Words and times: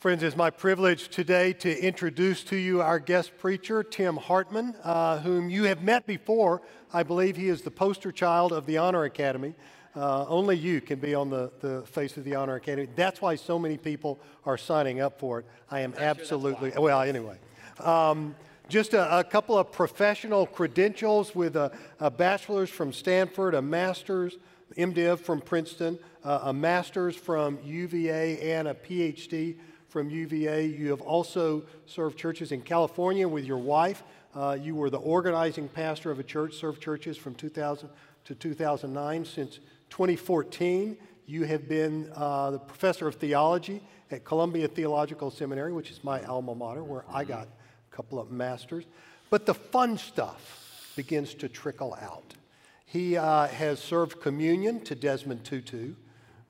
Friends, 0.00 0.22
it's 0.22 0.34
my 0.34 0.48
privilege 0.48 1.10
today 1.10 1.52
to 1.52 1.78
introduce 1.78 2.42
to 2.44 2.56
you 2.56 2.80
our 2.80 2.98
guest 2.98 3.36
preacher, 3.36 3.82
Tim 3.82 4.16
Hartman, 4.16 4.74
uh, 4.82 5.18
whom 5.18 5.50
you 5.50 5.64
have 5.64 5.82
met 5.82 6.06
before. 6.06 6.62
I 6.90 7.02
believe 7.02 7.36
he 7.36 7.50
is 7.50 7.60
the 7.60 7.70
poster 7.70 8.10
child 8.10 8.50
of 8.50 8.64
the 8.64 8.78
Honor 8.78 9.04
Academy. 9.04 9.54
Uh, 9.94 10.24
only 10.26 10.56
you 10.56 10.80
can 10.80 11.00
be 11.00 11.14
on 11.14 11.28
the, 11.28 11.52
the 11.60 11.82
face 11.82 12.16
of 12.16 12.24
the 12.24 12.34
Honor 12.34 12.54
Academy. 12.54 12.88
That's 12.96 13.20
why 13.20 13.34
so 13.34 13.58
many 13.58 13.76
people 13.76 14.18
are 14.46 14.56
signing 14.56 15.02
up 15.02 15.20
for 15.20 15.40
it. 15.40 15.46
I 15.70 15.80
am 15.80 15.92
absolutely, 15.98 16.70
sure 16.70 16.80
well, 16.80 17.02
anyway. 17.02 17.36
Um, 17.78 18.34
just 18.70 18.94
a, 18.94 19.18
a, 19.18 19.22
couple 19.22 19.58
of 19.58 19.70
professional 19.70 20.46
credentials 20.46 21.34
with 21.34 21.56
a, 21.56 21.76
a, 21.98 22.10
bachelor's 22.10 22.70
from 22.70 22.94
Stanford, 22.94 23.52
a 23.52 23.60
master's, 23.60 24.38
MDiv 24.78 25.18
from 25.18 25.42
Princeton, 25.42 25.98
uh, 26.24 26.40
a 26.44 26.52
master's 26.54 27.16
from 27.16 27.58
UVA, 27.62 28.54
and 28.54 28.66
a 28.66 28.72
PhD 28.72 29.56
from 29.90 30.08
UVA. 30.08 30.66
You 30.66 30.90
have 30.90 31.00
also 31.00 31.64
served 31.86 32.16
churches 32.16 32.52
in 32.52 32.62
California 32.62 33.26
with 33.28 33.44
your 33.44 33.58
wife. 33.58 34.02
Uh, 34.34 34.56
you 34.60 34.76
were 34.76 34.88
the 34.88 34.98
organizing 34.98 35.68
pastor 35.68 36.10
of 36.12 36.20
a 36.20 36.22
church, 36.22 36.54
served 36.54 36.80
churches 36.80 37.16
from 37.16 37.34
2000 37.34 37.88
to 38.24 38.34
2009. 38.34 39.24
Since 39.24 39.58
2014, 39.90 40.96
you 41.26 41.44
have 41.44 41.68
been 41.68 42.10
uh, 42.14 42.52
the 42.52 42.58
professor 42.60 43.08
of 43.08 43.16
theology 43.16 43.82
at 44.12 44.24
Columbia 44.24 44.68
Theological 44.68 45.30
Seminary, 45.30 45.72
which 45.72 45.90
is 45.90 46.04
my 46.04 46.22
alma 46.24 46.54
mater, 46.54 46.84
where 46.84 47.04
I 47.12 47.24
got 47.24 47.48
a 47.48 47.94
couple 47.96 48.20
of 48.20 48.30
masters. 48.30 48.84
But 49.28 49.46
the 49.46 49.54
fun 49.54 49.98
stuff 49.98 50.92
begins 50.94 51.34
to 51.34 51.48
trickle 51.48 51.94
out. 52.00 52.34
He 52.86 53.16
uh, 53.16 53.48
has 53.48 53.80
served 53.80 54.20
communion 54.20 54.80
to 54.82 54.94
Desmond 54.94 55.44
Tutu, 55.44 55.94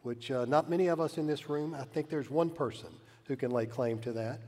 which 0.03 0.31
uh, 0.31 0.45
not 0.47 0.69
many 0.69 0.89
of 0.89 1.01
us 1.01 1.17
in 1.19 1.27
this 1.27 1.49
room, 1.49 1.75
I 1.75 1.85
think 1.85 2.09
there's 2.09 2.31
one 2.31 2.51
person 2.51 2.89
who 3.31 3.37
can 3.37 3.53
lay 3.53 3.65
claim 3.65 4.01
to 4.01 4.11
that. 4.11 4.41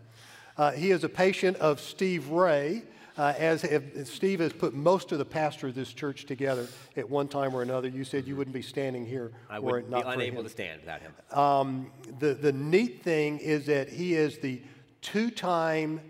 Uh, 0.59 0.72
he 0.72 0.90
is 0.90 1.04
a 1.04 1.09
patient 1.09 1.56
of 1.59 1.80
Steve 1.80 2.29
Ray, 2.29 2.82
uh, 3.16 3.32
as 3.38 3.62
if, 3.62 4.09
Steve 4.09 4.40
has 4.40 4.52
put 4.52 4.74
most 4.74 5.12
of 5.12 5.18
the 5.18 5.24
pastor 5.24 5.68
of 5.68 5.76
this 5.76 5.93
church 5.93 6.26
together 6.26 6.66
at 6.96 7.09
one 7.09 7.29
time 7.29 7.54
or 7.54 7.62
another. 7.62 7.87
You 7.87 8.02
said 8.02 8.26
you 8.26 8.34
wouldn't 8.34 8.52
be 8.52 8.60
standing 8.60 9.07
here 9.07 9.30
I 9.48 9.60
were 9.60 9.79
it 9.79 9.88
not 9.88 10.04
be 10.04 10.10
unable 10.10 10.38
him. 10.38 10.45
to 10.45 10.51
stand 10.51 10.80
without 10.80 11.01
him. 11.01 11.12
Um, 11.30 11.92
the, 12.18 12.34
the 12.34 12.52
neat 12.52 13.04
thing 13.04 13.38
is 13.38 13.66
that 13.66 13.88
he 13.88 14.15
is 14.15 14.38
the 14.38 14.60
two 15.01 15.30
time 15.30 16.01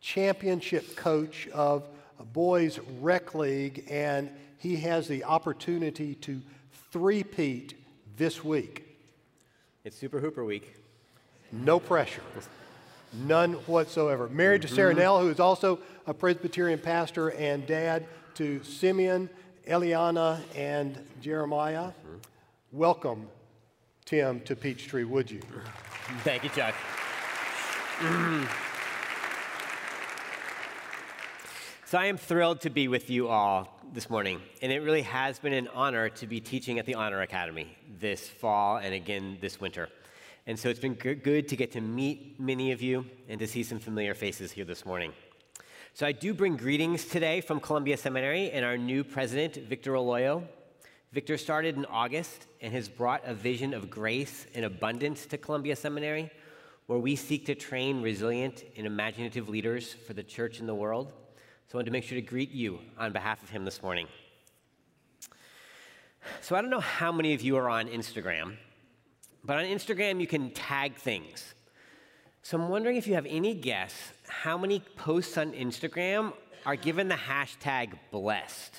championship 0.00 0.96
coach 0.96 1.48
of 1.48 1.86
a 2.18 2.24
boys 2.24 2.80
rec 3.00 3.34
league, 3.34 3.84
and 3.90 4.30
he 4.56 4.76
has 4.76 5.06
the 5.06 5.24
opportunity 5.24 6.14
to 6.14 6.40
three-peat 6.92 7.74
this 8.16 8.42
week. 8.42 8.84
It's 9.84 9.98
Super 9.98 10.18
Hooper 10.18 10.44
week. 10.44 10.81
No 11.52 11.78
pressure. 11.78 12.22
None 13.12 13.52
whatsoever. 13.66 14.26
Married 14.30 14.62
to 14.62 14.68
Sarah 14.68 14.92
mm-hmm. 14.92 15.00
Nell, 15.00 15.20
who 15.20 15.28
is 15.28 15.38
also 15.38 15.78
a 16.06 16.14
Presbyterian 16.14 16.78
pastor 16.78 17.28
and 17.32 17.66
dad 17.66 18.06
to 18.36 18.64
Simeon, 18.64 19.28
Eliana, 19.68 20.40
and 20.56 20.98
Jeremiah. 21.20 21.88
Mm-hmm. 21.88 22.16
Welcome, 22.72 23.28
Tim, 24.06 24.40
to 24.40 24.56
Peachtree, 24.56 25.04
would 25.04 25.30
you? 25.30 25.42
Thank 26.24 26.42
you, 26.44 26.48
Chuck. 26.48 26.74
so 31.84 31.98
I 31.98 32.06
am 32.06 32.16
thrilled 32.16 32.62
to 32.62 32.70
be 32.70 32.88
with 32.88 33.10
you 33.10 33.28
all 33.28 33.78
this 33.92 34.08
morning, 34.08 34.40
and 34.62 34.72
it 34.72 34.80
really 34.80 35.02
has 35.02 35.38
been 35.38 35.52
an 35.52 35.68
honor 35.74 36.08
to 36.08 36.26
be 36.26 36.40
teaching 36.40 36.78
at 36.78 36.86
the 36.86 36.94
Honor 36.94 37.20
Academy 37.20 37.76
this 38.00 38.26
fall 38.26 38.78
and 38.78 38.94
again 38.94 39.36
this 39.42 39.60
winter. 39.60 39.90
And 40.46 40.58
so 40.58 40.68
it's 40.68 40.80
been 40.80 40.94
good 40.94 41.46
to 41.48 41.56
get 41.56 41.72
to 41.72 41.80
meet 41.80 42.40
many 42.40 42.72
of 42.72 42.82
you 42.82 43.06
and 43.28 43.38
to 43.38 43.46
see 43.46 43.62
some 43.62 43.78
familiar 43.78 44.12
faces 44.12 44.50
here 44.50 44.64
this 44.64 44.84
morning. 44.84 45.12
So 45.94 46.04
I 46.04 46.12
do 46.12 46.34
bring 46.34 46.56
greetings 46.56 47.04
today 47.04 47.40
from 47.40 47.60
Columbia 47.60 47.96
Seminary 47.96 48.50
and 48.50 48.64
our 48.64 48.76
new 48.76 49.04
president, 49.04 49.56
Victor 49.56 49.92
Aloyo. 49.92 50.42
Victor 51.12 51.36
started 51.36 51.76
in 51.76 51.84
August 51.84 52.46
and 52.60 52.72
has 52.72 52.88
brought 52.88 53.22
a 53.24 53.34
vision 53.34 53.72
of 53.72 53.88
grace 53.90 54.46
and 54.54 54.64
abundance 54.64 55.26
to 55.26 55.38
Columbia 55.38 55.76
Seminary, 55.76 56.30
where 56.86 56.98
we 56.98 57.14
seek 57.14 57.46
to 57.46 57.54
train 57.54 58.02
resilient 58.02 58.64
and 58.76 58.86
imaginative 58.86 59.48
leaders 59.48 59.92
for 59.92 60.14
the 60.14 60.22
church 60.22 60.58
and 60.58 60.68
the 60.68 60.74
world. 60.74 61.12
So 61.68 61.74
I 61.74 61.76
wanted 61.76 61.86
to 61.86 61.92
make 61.92 62.04
sure 62.04 62.16
to 62.16 62.22
greet 62.22 62.50
you 62.50 62.80
on 62.98 63.12
behalf 63.12 63.42
of 63.42 63.50
him 63.50 63.64
this 63.64 63.82
morning. 63.82 64.08
So 66.40 66.56
I 66.56 66.62
don't 66.62 66.70
know 66.70 66.80
how 66.80 67.12
many 67.12 67.34
of 67.34 67.42
you 67.42 67.56
are 67.58 67.68
on 67.68 67.86
Instagram. 67.86 68.56
But 69.44 69.58
on 69.58 69.64
Instagram, 69.64 70.20
you 70.20 70.26
can 70.26 70.50
tag 70.50 70.94
things. 70.96 71.54
So 72.42 72.58
I'm 72.58 72.68
wondering 72.68 72.96
if 72.96 73.06
you 73.06 73.14
have 73.14 73.26
any 73.26 73.54
guess 73.54 73.94
how 74.28 74.58
many 74.58 74.80
posts 74.96 75.38
on 75.38 75.52
Instagram 75.52 76.32
are 76.64 76.76
given 76.76 77.08
the 77.08 77.14
hashtag 77.14 77.92
blessed. 78.10 78.74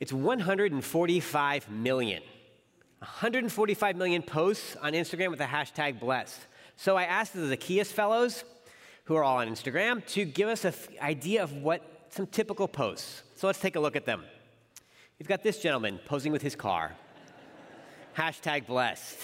It's 0.00 0.12
145 0.12 1.70
million. 1.70 2.22
145 2.98 3.96
million 3.96 4.22
posts 4.22 4.76
on 4.76 4.92
Instagram 4.92 5.30
with 5.30 5.38
the 5.38 5.44
hashtag 5.44 6.00
blessed. 6.00 6.40
So 6.76 6.96
I 6.96 7.04
asked 7.04 7.34
the 7.34 7.46
Zacchaeus 7.48 7.92
fellows, 7.92 8.44
who 9.04 9.16
are 9.16 9.24
all 9.24 9.38
on 9.38 9.48
Instagram, 9.48 10.04
to 10.08 10.24
give 10.24 10.48
us 10.48 10.64
an 10.64 10.74
idea 11.00 11.42
of 11.42 11.52
what 11.52 11.82
some 12.10 12.26
typical 12.26 12.68
posts. 12.68 13.22
So 13.36 13.46
let's 13.46 13.60
take 13.60 13.76
a 13.76 13.80
look 13.80 13.96
at 13.96 14.06
them. 14.06 14.24
You've 15.18 15.28
got 15.28 15.42
this 15.42 15.60
gentleman 15.60 15.98
posing 16.04 16.32
with 16.32 16.42
his 16.42 16.56
car. 16.56 16.96
Hashtag 18.16 18.66
blessed. 18.66 19.18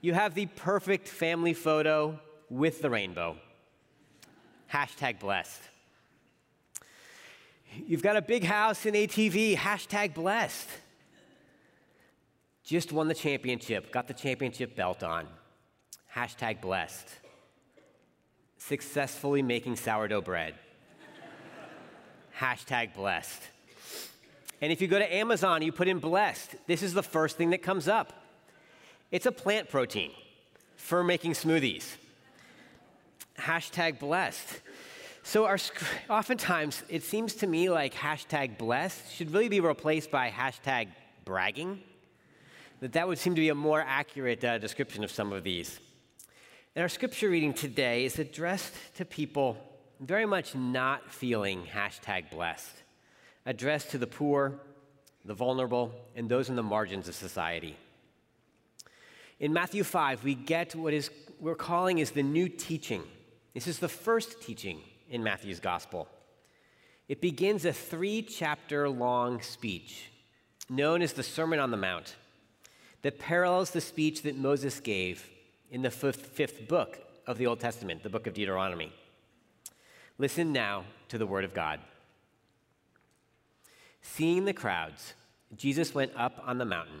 You 0.00 0.14
have 0.14 0.34
the 0.34 0.46
perfect 0.46 1.06
family 1.06 1.54
photo 1.54 2.18
with 2.48 2.82
the 2.82 2.90
rainbow. 2.90 3.36
Hashtag 4.72 5.20
blessed. 5.20 5.60
You've 7.86 8.02
got 8.02 8.16
a 8.16 8.22
big 8.22 8.44
house 8.44 8.86
and 8.86 8.94
ATV. 8.94 9.56
Hashtag 9.56 10.14
blessed. 10.14 10.68
Just 12.64 12.92
won 12.92 13.08
the 13.08 13.14
championship, 13.14 13.92
got 13.92 14.08
the 14.08 14.14
championship 14.14 14.76
belt 14.76 15.02
on. 15.02 15.26
Hashtag 16.14 16.60
blessed. 16.60 17.08
Successfully 18.56 19.42
making 19.42 19.76
sourdough 19.76 20.22
bread. 20.22 20.54
Hashtag 22.38 22.94
blessed. 22.94 23.42
And 24.60 24.70
if 24.72 24.80
you 24.80 24.88
go 24.88 24.98
to 24.98 25.14
Amazon, 25.14 25.62
you 25.62 25.72
put 25.72 25.88
in 25.88 25.98
blessed, 25.98 26.54
this 26.66 26.82
is 26.82 26.94
the 26.94 27.02
first 27.02 27.36
thing 27.36 27.50
that 27.50 27.62
comes 27.62 27.88
up. 27.88 28.21
It's 29.12 29.26
a 29.26 29.32
plant 29.32 29.68
protein 29.68 30.10
for 30.76 31.04
making 31.04 31.32
smoothies. 31.32 31.84
Hashtag 33.38 33.98
blessed. 33.98 34.60
So, 35.22 35.44
our, 35.44 35.58
oftentimes, 36.08 36.82
it 36.88 37.02
seems 37.02 37.34
to 37.34 37.46
me 37.46 37.68
like 37.68 37.92
hashtag 37.92 38.56
blessed 38.56 39.12
should 39.12 39.30
really 39.30 39.50
be 39.50 39.60
replaced 39.60 40.10
by 40.10 40.30
hashtag 40.30 40.88
bragging. 41.26 41.80
That 42.80 42.94
that 42.94 43.06
would 43.06 43.18
seem 43.18 43.34
to 43.34 43.40
be 43.42 43.50
a 43.50 43.54
more 43.54 43.84
accurate 43.86 44.42
uh, 44.42 44.56
description 44.56 45.04
of 45.04 45.10
some 45.10 45.30
of 45.30 45.44
these. 45.44 45.78
And 46.74 46.82
our 46.82 46.88
scripture 46.88 47.28
reading 47.28 47.52
today 47.52 48.06
is 48.06 48.18
addressed 48.18 48.74
to 48.96 49.04
people 49.04 49.58
very 50.00 50.24
much 50.24 50.54
not 50.54 51.12
feeling 51.12 51.64
hashtag 51.66 52.30
blessed, 52.30 52.74
addressed 53.44 53.90
to 53.90 53.98
the 53.98 54.06
poor, 54.06 54.58
the 55.26 55.34
vulnerable, 55.34 55.92
and 56.16 56.30
those 56.30 56.48
in 56.48 56.56
the 56.56 56.62
margins 56.62 57.08
of 57.08 57.14
society. 57.14 57.76
In 59.42 59.52
Matthew 59.52 59.82
5, 59.82 60.22
we 60.22 60.36
get 60.36 60.76
what 60.76 60.94
is, 60.94 61.10
we're 61.40 61.56
calling 61.56 61.98
is 61.98 62.12
the 62.12 62.22
new 62.22 62.48
teaching. 62.48 63.02
This 63.54 63.66
is 63.66 63.80
the 63.80 63.88
first 63.88 64.40
teaching 64.40 64.80
in 65.10 65.24
Matthew's 65.24 65.58
gospel. 65.58 66.06
It 67.08 67.20
begins 67.20 67.64
a 67.64 67.72
three 67.72 68.22
chapter 68.22 68.88
long 68.88 69.42
speech 69.42 70.12
known 70.70 71.02
as 71.02 71.14
the 71.14 71.24
Sermon 71.24 71.58
on 71.58 71.72
the 71.72 71.76
Mount 71.76 72.14
that 73.02 73.18
parallels 73.18 73.72
the 73.72 73.80
speech 73.80 74.22
that 74.22 74.38
Moses 74.38 74.78
gave 74.78 75.28
in 75.72 75.82
the 75.82 75.90
fifth, 75.90 76.24
fifth 76.24 76.68
book 76.68 77.00
of 77.26 77.36
the 77.36 77.48
Old 77.48 77.58
Testament, 77.58 78.04
the 78.04 78.10
book 78.10 78.28
of 78.28 78.34
Deuteronomy. 78.34 78.92
Listen 80.18 80.52
now 80.52 80.84
to 81.08 81.18
the 81.18 81.26
word 81.26 81.42
of 81.42 81.52
God. 81.52 81.80
Seeing 84.02 84.44
the 84.44 84.52
crowds, 84.52 85.14
Jesus 85.56 85.92
went 85.92 86.12
up 86.16 86.40
on 86.46 86.58
the 86.58 86.64
mountain. 86.64 87.00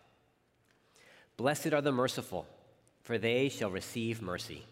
Blessed 1.37 1.73
are 1.73 1.81
the 1.81 1.91
merciful, 1.91 2.45
for 3.01 3.17
they 3.17 3.49
shall 3.49 3.71
receive 3.71 4.21
mercy. 4.21 4.65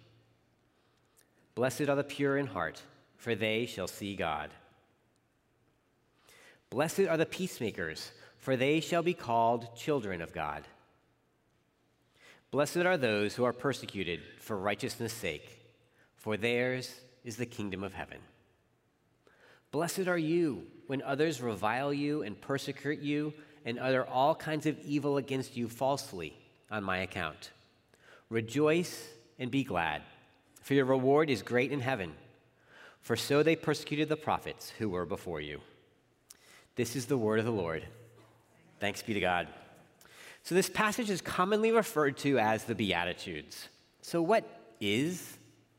Blessed 1.55 1.81
are 1.81 1.95
the 1.95 2.03
pure 2.03 2.37
in 2.37 2.47
heart, 2.47 2.81
for 3.17 3.35
they 3.35 3.65
shall 3.65 3.87
see 3.87 4.15
God. 4.15 4.51
Blessed 6.69 7.01
are 7.01 7.17
the 7.17 7.25
peacemakers, 7.25 8.11
for 8.37 8.55
they 8.55 8.79
shall 8.79 9.03
be 9.03 9.13
called 9.13 9.75
children 9.75 10.21
of 10.21 10.33
God. 10.33 10.63
Blessed 12.51 12.77
are 12.77 12.97
those 12.97 13.35
who 13.35 13.43
are 13.43 13.53
persecuted 13.53 14.21
for 14.39 14.57
righteousness' 14.57 15.13
sake, 15.13 15.59
for 16.15 16.37
theirs 16.37 16.99
is 17.23 17.37
the 17.37 17.45
kingdom 17.45 17.83
of 17.83 17.93
heaven. 17.93 18.19
Blessed 19.71 20.07
are 20.07 20.17
you 20.17 20.65
when 20.87 21.01
others 21.01 21.41
revile 21.41 21.93
you 21.93 22.23
and 22.23 22.39
persecute 22.39 22.99
you 22.99 23.33
and 23.65 23.77
utter 23.77 24.07
all 24.07 24.33
kinds 24.33 24.65
of 24.65 24.79
evil 24.79 25.17
against 25.17 25.55
you 25.55 25.67
falsely 25.67 26.35
on 26.71 26.83
my 26.83 26.99
account. 26.99 27.51
Rejoice 28.29 29.07
and 29.39 29.49
be 29.49 29.63
glad, 29.63 30.01
for 30.61 30.73
your 30.73 30.85
reward 30.85 31.29
is 31.29 31.41
great 31.41 31.71
in 31.71 31.79
heaven. 31.79 32.13
For 33.01 33.15
so 33.15 33.41
they 33.41 33.55
persecuted 33.55 34.09
the 34.09 34.17
prophets 34.17 34.71
who 34.77 34.89
were 34.89 35.05
before 35.05 35.41
you. 35.41 35.61
This 36.75 36.95
is 36.95 37.05
the 37.05 37.17
word 37.17 37.39
of 37.39 37.45
the 37.45 37.51
Lord. 37.51 37.85
Thanks 38.79 39.01
be 39.01 39.13
to 39.13 39.19
God. 39.19 39.47
So, 40.43 40.55
this 40.55 40.69
passage 40.69 41.09
is 41.09 41.21
commonly 41.21 41.71
referred 41.71 42.17
to 42.19 42.39
as 42.39 42.63
the 42.63 42.75
Beatitudes. 42.75 43.67
So, 44.01 44.21
what 44.21 44.45
is 44.79 45.37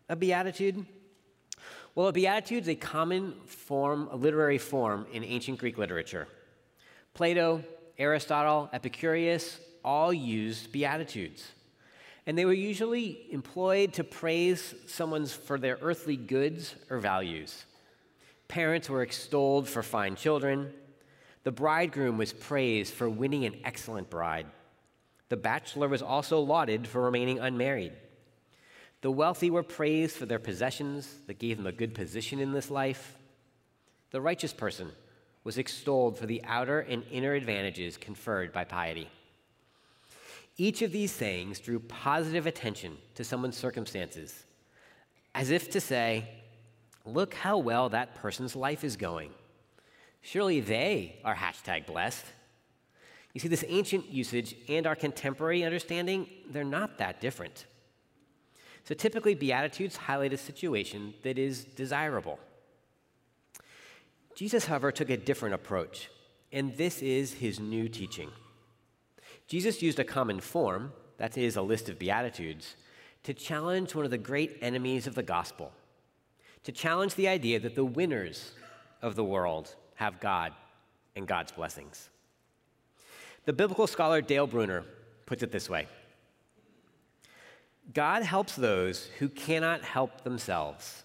a 0.08 0.16
Beatitude? 0.16 0.84
Well, 1.94 2.08
a 2.08 2.12
Beatitude 2.12 2.62
is 2.64 2.68
a 2.68 2.74
common 2.74 3.34
form, 3.46 4.08
a 4.10 4.16
literary 4.16 4.58
form 4.58 5.06
in 5.12 5.24
ancient 5.24 5.58
Greek 5.58 5.78
literature. 5.78 6.28
Plato, 7.14 7.64
Aristotle, 7.98 8.68
Epicurus 8.72 9.58
all 9.84 10.12
used 10.12 10.72
Beatitudes. 10.72 11.46
And 12.26 12.36
they 12.36 12.44
were 12.44 12.52
usually 12.52 13.26
employed 13.30 13.94
to 13.94 14.04
praise 14.04 14.74
someone's 14.86 15.32
for 15.32 15.58
their 15.58 15.78
earthly 15.80 16.16
goods 16.16 16.74
or 16.88 16.98
values. 16.98 17.64
Parents 18.48 18.90
were 18.90 19.02
extolled 19.02 19.68
for 19.68 19.82
fine 19.82 20.16
children. 20.16 20.72
The 21.44 21.52
bridegroom 21.52 22.18
was 22.18 22.32
praised 22.32 22.92
for 22.92 23.08
winning 23.08 23.44
an 23.44 23.56
excellent 23.64 24.10
bride. 24.10 24.46
The 25.28 25.36
bachelor 25.36 25.88
was 25.88 26.02
also 26.02 26.40
lauded 26.40 26.86
for 26.86 27.02
remaining 27.02 27.38
unmarried. 27.38 27.92
The 29.02 29.10
wealthy 29.10 29.50
were 29.50 29.62
praised 29.62 30.16
for 30.16 30.26
their 30.26 30.38
possessions 30.38 31.14
that 31.26 31.38
gave 31.38 31.56
them 31.56 31.66
a 31.66 31.72
good 31.72 31.94
position 31.94 32.38
in 32.38 32.52
this 32.52 32.70
life. 32.70 33.16
The 34.10 34.20
righteous 34.20 34.52
person 34.52 34.90
was 35.42 35.56
extolled 35.56 36.18
for 36.18 36.26
the 36.26 36.42
outer 36.44 36.80
and 36.80 37.04
inner 37.10 37.32
advantages 37.32 37.96
conferred 37.96 38.52
by 38.52 38.64
piety. 38.64 39.08
Each 40.56 40.82
of 40.82 40.92
these 40.92 41.12
sayings 41.12 41.60
drew 41.60 41.80
positive 41.80 42.46
attention 42.46 42.98
to 43.14 43.24
someone's 43.24 43.56
circumstances, 43.56 44.44
as 45.34 45.50
if 45.50 45.70
to 45.70 45.80
say, 45.80 46.28
Look 47.06 47.34
how 47.34 47.58
well 47.58 47.88
that 47.88 48.14
person's 48.16 48.54
life 48.54 48.84
is 48.84 48.96
going. 48.96 49.30
Surely 50.20 50.60
they 50.60 51.16
are 51.24 51.34
hashtag 51.34 51.86
blessed. 51.86 52.26
You 53.32 53.40
see, 53.40 53.48
this 53.48 53.64
ancient 53.68 54.10
usage 54.10 54.54
and 54.68 54.86
our 54.86 54.96
contemporary 54.96 55.64
understanding, 55.64 56.28
they're 56.50 56.64
not 56.64 56.98
that 56.98 57.20
different. 57.20 57.64
So 58.84 58.94
typically, 58.94 59.34
Beatitudes 59.34 59.96
highlight 59.96 60.32
a 60.32 60.36
situation 60.36 61.14
that 61.22 61.38
is 61.38 61.64
desirable. 61.64 62.38
Jesus, 64.34 64.66
however, 64.66 64.90
took 64.90 65.10
a 65.10 65.16
different 65.16 65.54
approach, 65.54 66.10
and 66.52 66.76
this 66.76 67.02
is 67.02 67.34
his 67.34 67.60
new 67.60 67.88
teaching. 67.88 68.30
Jesus 69.50 69.82
used 69.82 69.98
a 69.98 70.04
common 70.04 70.38
form, 70.38 70.92
that 71.18 71.36
is, 71.36 71.56
a 71.56 71.62
list 71.62 71.88
of 71.88 71.98
Beatitudes, 71.98 72.76
to 73.24 73.34
challenge 73.34 73.96
one 73.96 74.04
of 74.04 74.12
the 74.12 74.16
great 74.16 74.56
enemies 74.60 75.08
of 75.08 75.16
the 75.16 75.24
gospel, 75.24 75.72
to 76.62 76.70
challenge 76.70 77.16
the 77.16 77.26
idea 77.26 77.58
that 77.58 77.74
the 77.74 77.84
winners 77.84 78.52
of 79.02 79.16
the 79.16 79.24
world 79.24 79.74
have 79.96 80.20
God 80.20 80.52
and 81.16 81.26
God's 81.26 81.50
blessings. 81.50 82.10
The 83.44 83.52
biblical 83.52 83.88
scholar 83.88 84.20
Dale 84.20 84.46
Bruner 84.46 84.84
puts 85.26 85.42
it 85.42 85.50
this 85.50 85.68
way 85.68 85.88
God 87.92 88.22
helps 88.22 88.54
those 88.54 89.06
who 89.18 89.28
cannot 89.28 89.82
help 89.82 90.22
themselves. 90.22 91.02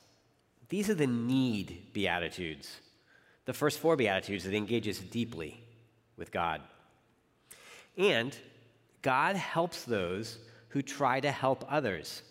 These 0.69 0.87
are 0.91 0.95
the 0.95 1.07
need 1.07 1.87
Beatitudes, 1.93 2.79
the 3.45 3.53
first 3.53 3.79
four 3.79 3.95
Beatitudes 3.95 4.43
that 4.43 4.53
engages 4.53 4.99
deeply 4.99 5.63
with 6.15 6.31
God. 6.31 6.61
And 7.97 8.35
God 9.01 9.35
helps 9.35 9.83
those 9.83 10.39
who 10.69 10.81
try 10.81 11.19
to 11.19 11.31
help 11.31 11.65
others. 11.69 12.21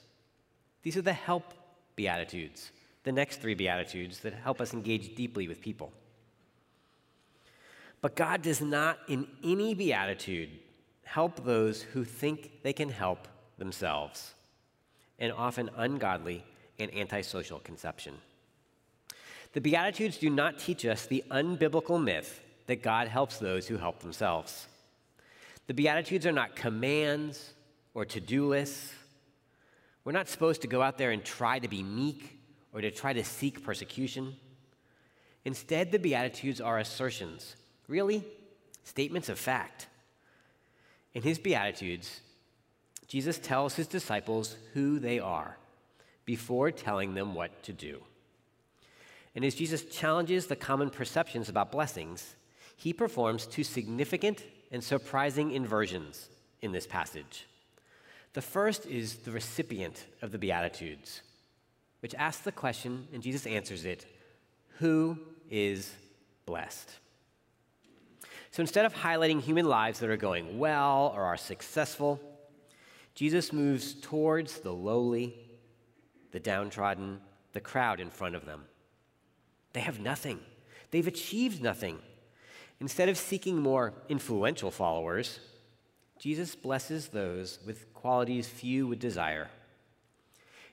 These 0.83 0.97
are 0.97 1.03
the 1.03 1.13
help 1.13 1.55
Beatitudes, 1.97 2.73
the 3.05 3.13
next 3.13 3.41
three 3.41 3.55
Beatitudes 3.55 4.21
that 4.21 4.35
help 4.35 4.61
us 4.61 4.75
engage 4.75 5.15
deeply 5.15 5.49
with 5.49 5.61
people. 5.61 5.93
But 8.01 8.17
God 8.17 8.43
does 8.43 8.61
not, 8.61 8.99
in 9.09 9.27
any 9.43 9.75
Beatitude, 9.75 10.51
help 11.05 11.45
those 11.45 11.81
who 11.81 12.05
think 12.05 12.63
they 12.63 12.73
can 12.73 12.91
help 12.91 13.29
themselves 13.57 14.35
an 15.19 15.31
often 15.31 15.71
ungodly 15.77 16.45
and 16.79 16.93
antisocial 16.95 17.61
conception. 17.61 18.15
The 19.53 19.61
Beatitudes 19.61 20.19
do 20.19 20.29
not 20.29 20.59
teach 20.59 20.85
us 20.85 21.07
the 21.07 21.25
unbiblical 21.31 22.03
myth 22.03 22.43
that 22.67 22.83
God 22.83 23.09
helps 23.09 23.39
those 23.39 23.69
who 23.69 23.77
help 23.77 24.01
themselves. 24.01 24.67
The 25.67 25.75
Beatitudes 25.75 26.27
are 26.27 26.33
not 26.33 26.57
commands 26.57 27.53
or 27.95 28.05
to 28.05 28.21
do 28.21 28.47
lists. 28.49 28.93
We're 30.05 30.13
not 30.13 30.29
supposed 30.29 30.63
to 30.63 30.69
go 30.69 30.83
out 30.83 30.99
there 30.99 31.11
and 31.11 31.25
try 31.25 31.59
to 31.59 31.69
be 31.69 31.83
meek 31.83 32.39
or 32.73 32.81
to 32.81 32.91
try 32.91 33.13
to 33.13 33.25
seek 33.25 33.65
persecution. 33.65 34.37
Instead, 35.45 35.93
the 35.93 35.99
Beatitudes 35.99 36.61
are 36.61 36.79
assertions, 36.79 37.57
really, 37.89 38.25
statements 38.83 39.29
of 39.29 39.39
fact. 39.39 39.87
In 41.15 41.23
his 41.23 41.39
Beatitudes, 41.39 42.21
Jesus 43.07 43.39
tells 43.39 43.77
his 43.77 43.87
disciples 43.87 44.57
who 44.73 44.99
they 44.99 45.19
are 45.19 45.57
before 46.25 46.71
telling 46.71 47.15
them 47.15 47.35
what 47.35 47.63
to 47.63 47.73
do. 47.73 48.03
And 49.35 49.45
as 49.45 49.55
Jesus 49.55 49.85
challenges 49.85 50.47
the 50.47 50.57
common 50.57 50.91
perceptions 50.91 51.49
about 51.49 51.73
blessings, 51.73 52.35
he 52.77 52.93
performs 52.93 53.47
two 53.47 53.65
significant 53.65 54.43
and 54.71 54.83
surprising 54.83 55.53
inversions 55.53 56.29
in 56.63 56.73
this 56.73 56.87
passage. 56.87 57.47
The 58.33 58.43
first 58.43 58.87
is 58.87 59.17
the 59.17 59.31
recipient 59.31 60.07
of 60.21 60.33
the 60.33 60.39
Beatitudes, 60.39 61.23
which 62.01 62.15
asks 62.17 62.43
the 62.43 62.53
question, 62.53 63.07
and 63.13 63.23
Jesus 63.23 63.47
answers 63.47 63.85
it 63.85 64.07
Who 64.79 65.19
is 65.51 65.95
blessed? 66.47 66.91
So 68.51 68.61
instead 68.61 68.85
of 68.85 68.95
highlighting 68.95 69.41
human 69.41 69.67
lives 69.67 70.01
that 70.01 70.11
are 70.11 70.17
going 70.17 70.59
well 70.59 71.13
or 71.15 71.23
are 71.23 71.37
successful, 71.37 72.21
Jesus 73.15 73.53
moves 73.53 73.95
towards 73.95 74.61
the 74.61 74.73
lowly, 74.73 75.35
the 76.33 76.41
downtrodden, 76.41 77.21
the 77.53 77.61
crowd 77.61 78.01
in 78.01 78.11
front 78.11 78.35
of 78.35 78.45
them. 78.45 78.65
They 79.73 79.81
have 79.81 80.01
nothing, 80.01 80.41
they've 80.91 81.07
achieved 81.07 81.63
nothing. 81.63 81.99
Instead 82.81 83.09
of 83.09 83.17
seeking 83.17 83.59
more 83.59 83.93
influential 84.09 84.71
followers, 84.71 85.41
Jesus 86.19 86.55
blesses 86.55 87.09
those 87.09 87.59
with 87.67 87.93
qualities 87.95 88.49
few 88.49 88.87
would 88.89 88.99
desire. 88.99 89.49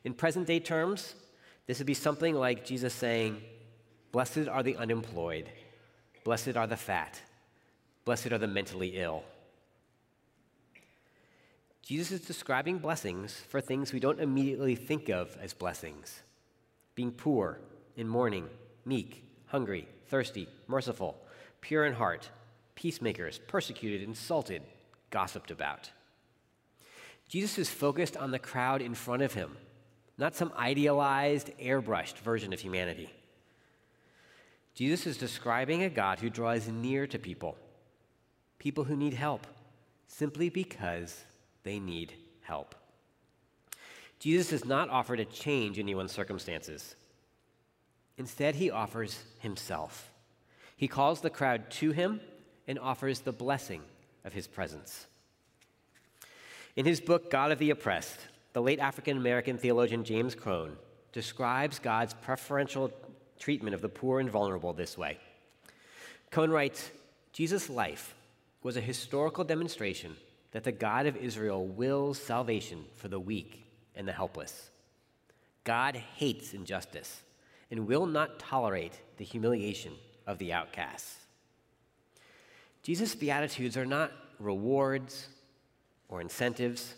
In 0.04 0.14
present 0.14 0.48
day 0.48 0.60
terms, 0.60 1.16
this 1.68 1.78
would 1.78 1.88
be 1.88 1.94
something 1.94 2.36
like 2.36 2.66
Jesus 2.66 2.94
saying, 2.94 3.42
Blessed 4.12 4.48
are 4.50 4.64
the 4.64 4.76
unemployed, 4.76 5.50
blessed 6.24 6.58
are 6.58 6.68
the 6.68 6.78
fat, 6.78 7.22
blessed 8.04 8.32
are 8.32 8.38
the 8.38 8.48
mentally 8.48 8.98
ill. 8.98 9.24
Jesus 11.82 12.12
is 12.12 12.28
describing 12.28 12.78
blessings 12.78 13.34
for 13.50 13.60
things 13.60 13.92
we 13.92 14.00
don't 14.00 14.20
immediately 14.20 14.76
think 14.76 15.10
of 15.10 15.38
as 15.42 15.54
blessings 15.54 16.22
being 16.94 17.12
poor, 17.12 17.60
in 17.96 18.08
mourning, 18.08 18.48
meek, 18.86 19.24
hungry, 19.48 19.88
thirsty, 20.08 20.48
merciful, 20.68 21.18
pure 21.62 21.86
in 21.86 21.94
heart, 21.94 22.30
peacemakers, 22.76 23.40
persecuted, 23.48 24.02
insulted, 24.02 24.62
gossiped 25.10 25.52
about. 25.52 25.92
Jesus 27.28 27.58
is 27.58 27.70
focused 27.70 28.18
on 28.18 28.32
the 28.32 28.40
crowd 28.40 28.82
in 28.82 28.94
front 28.94 29.22
of 29.22 29.34
him, 29.34 29.56
not 30.18 30.36
some 30.36 30.52
idealized, 30.58 31.52
airbrushed 31.62 32.18
version 32.18 32.52
of 32.52 32.60
humanity. 32.60 33.10
Jesus 34.74 35.06
is 35.06 35.18
describing 35.18 35.84
a 35.84 35.90
God 35.90 36.20
who 36.20 36.30
draws 36.30 36.68
near 36.68 37.08
to 37.08 37.20
people, 37.20 37.58
people 38.60 38.84
who 38.84 38.96
need 38.96 39.14
help, 39.14 39.48
simply 40.08 40.50
because 40.50 41.24
they 41.64 41.80
need 41.80 42.14
help. 42.42 42.76
Jesus 44.20 44.50
does 44.50 44.66
not 44.66 44.90
offer 44.90 45.16
to 45.16 45.26
change 45.26 45.80
anyone's 45.80 46.12
circumstances. 46.12 46.96
Instead, 48.18 48.56
he 48.56 48.70
offers 48.70 49.24
himself. 49.40 50.11
He 50.82 50.88
calls 50.88 51.22
the 51.22 51.30
crowd 51.30 51.70
to 51.74 51.92
him 51.92 52.22
and 52.68 52.80
offers 52.80 53.20
the 53.20 53.32
blessing 53.32 53.84
of 54.26 54.34
his 54.34 54.48
presence. 54.48 55.06
In 56.76 56.88
his 56.88 57.00
book, 57.00 57.30
God 57.30 57.52
of 57.52 57.60
the 57.60 57.70
Oppressed, 57.70 58.18
the 58.54 58.64
late 58.64 58.80
African 58.80 59.16
American 59.16 59.60
theologian 59.60 60.04
James 60.04 60.34
Cone 60.34 60.76
describes 61.12 61.78
God's 61.78 62.16
preferential 62.16 62.92
treatment 63.38 63.76
of 63.76 63.84
the 63.84 63.90
poor 63.90 64.20
and 64.20 64.32
vulnerable 64.32 64.74
this 64.74 64.98
way. 64.98 65.20
Cone 66.32 66.50
writes 66.50 66.90
Jesus' 67.32 67.70
life 67.70 68.16
was 68.64 68.76
a 68.76 68.82
historical 68.82 69.44
demonstration 69.44 70.16
that 70.50 70.64
the 70.64 70.72
God 70.72 71.06
of 71.06 71.16
Israel 71.16 71.64
wills 71.64 72.20
salvation 72.20 72.86
for 72.96 73.08
the 73.08 73.20
weak 73.20 73.68
and 73.96 74.08
the 74.08 74.14
helpless. 74.14 74.72
God 75.64 75.96
hates 75.96 76.56
injustice 76.56 77.22
and 77.70 77.86
will 77.86 78.08
not 78.08 78.40
tolerate 78.40 79.00
the 79.18 79.24
humiliation 79.24 79.94
of 80.28 80.38
the 80.38 80.54
outcasts. 80.54 81.18
Jesus' 82.84 83.16
Beatitudes 83.16 83.78
are 83.78 83.86
not 83.86 84.12
rewards 84.40 85.28
or 86.10 86.22
incentives. 86.22 86.96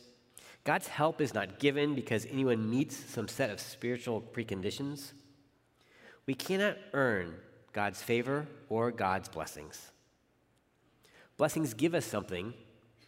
God's 0.63 0.87
help 0.87 1.19
is 1.19 1.33
not 1.33 1.59
given 1.59 1.93
because 1.93 2.25
anyone 2.25 2.69
meets 2.69 2.95
some 2.95 3.27
set 3.27 3.49
of 3.49 3.59
spiritual 3.59 4.21
preconditions. 4.21 5.11
We 6.25 6.33
cannot 6.33 6.77
earn 6.93 7.35
God's 7.73 8.01
favor 8.01 8.47
or 8.69 8.91
God's 8.91 9.27
blessings. 9.27 9.91
Blessings 11.37 11.73
give 11.73 11.93
us 11.93 12.05
something 12.05 12.53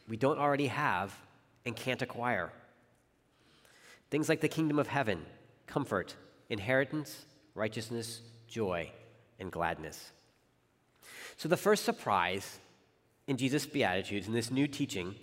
we 0.07 0.17
don't 0.17 0.37
already 0.37 0.67
have 0.67 1.15
and 1.65 1.75
can't 1.75 2.01
acquire. 2.01 2.51
Things 4.09 4.27
like 4.27 4.41
the 4.41 4.47
kingdom 4.47 4.77
of 4.79 4.87
heaven, 4.87 5.25
comfort, 5.65 6.15
inheritance, 6.49 7.25
righteousness, 7.53 8.21
joy, 8.47 8.91
and 9.39 9.51
gladness. 9.51 10.11
So, 11.37 11.49
the 11.49 11.57
first 11.57 11.83
surprise 11.83 12.59
in 13.27 13.37
Jesus' 13.37 13.65
Beatitudes, 13.65 14.27
in 14.27 14.33
this 14.33 14.51
new 14.51 14.67
teaching, 14.67 15.15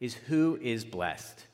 is 0.00 0.14
who 0.14 0.58
is 0.60 0.84
blessed. 0.84 1.44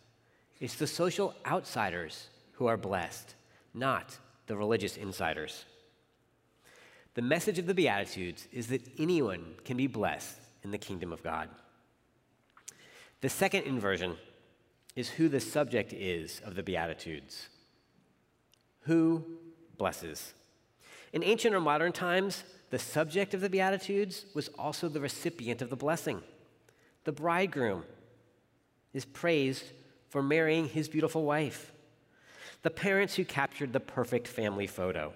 It's 0.60 0.76
the 0.76 0.86
social 0.86 1.34
outsiders 1.46 2.28
who 2.52 2.66
are 2.66 2.76
blessed, 2.76 3.34
not 3.74 4.16
the 4.46 4.56
religious 4.56 4.96
insiders. 4.96 5.64
The 7.14 7.22
message 7.22 7.58
of 7.58 7.66
the 7.66 7.74
Beatitudes 7.74 8.46
is 8.52 8.68
that 8.68 8.82
anyone 8.98 9.54
can 9.64 9.76
be 9.76 9.86
blessed 9.86 10.36
in 10.62 10.70
the 10.70 10.78
kingdom 10.78 11.12
of 11.12 11.22
God. 11.22 11.48
The 13.20 13.28
second 13.28 13.64
inversion 13.64 14.16
is 14.96 15.08
who 15.08 15.28
the 15.28 15.40
subject 15.40 15.92
is 15.92 16.40
of 16.44 16.54
the 16.54 16.62
Beatitudes. 16.62 17.48
Who 18.82 19.24
blesses? 19.76 20.34
In 21.12 21.24
ancient 21.24 21.54
or 21.54 21.60
modern 21.60 21.92
times, 21.92 22.44
the 22.70 22.78
subject 22.78 23.34
of 23.34 23.40
the 23.40 23.50
Beatitudes 23.50 24.26
was 24.34 24.48
also 24.58 24.88
the 24.88 25.00
recipient 25.00 25.60
of 25.60 25.70
the 25.70 25.76
blessing. 25.76 26.22
The 27.04 27.12
bridegroom 27.12 27.84
is 28.92 29.04
praised 29.04 29.64
for 30.08 30.22
marrying 30.22 30.68
his 30.68 30.88
beautiful 30.88 31.24
wife. 31.24 31.72
The 32.62 32.70
parents 32.70 33.14
who 33.14 33.24
captured 33.24 33.72
the 33.72 33.80
perfect 33.80 34.28
family 34.28 34.66
photo. 34.66 35.12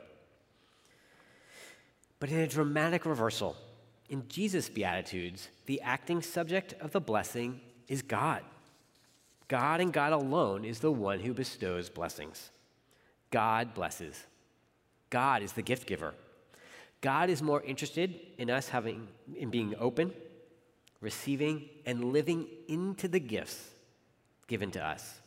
But 2.19 2.31
in 2.31 2.39
a 2.39 2.47
dramatic 2.47 3.05
reversal, 3.05 3.57
in 4.09 4.27
Jesus' 4.29 4.69
Beatitudes, 4.69 5.49
the 5.67 5.81
acting 5.83 6.23
subject 6.23 6.75
of 6.81 6.93
the 6.93 7.01
blessing 7.01 7.61
is 7.89 8.03
God. 8.03 8.43
God 9.49 9.81
and 9.81 9.93
God 9.93 10.13
alone 10.13 10.65
is 10.65 10.81
the 10.81 10.93
one 10.93 11.21
who 11.21 11.35
bestows 11.35 11.91
blessings. 11.91 12.51
God 13.31 13.75
blesses. 13.75 14.25
God 15.14 15.44
is 15.44 15.52
the 15.52 15.62
gift 15.62 15.87
giver. 15.87 16.12
God 17.00 17.30
is 17.30 17.40
more 17.40 17.62
interested 17.62 18.18
in 18.37 18.50
us 18.50 18.68
having 18.68 19.06
in 19.37 19.49
being 19.49 19.76
open, 19.78 20.12
receiving, 21.00 21.68
and 21.87 22.12
living 22.12 22.49
into 22.66 23.06
the 23.06 23.21
gifts 23.21 23.71
given 24.49 24.73
to 24.73 24.85
us 24.85 25.21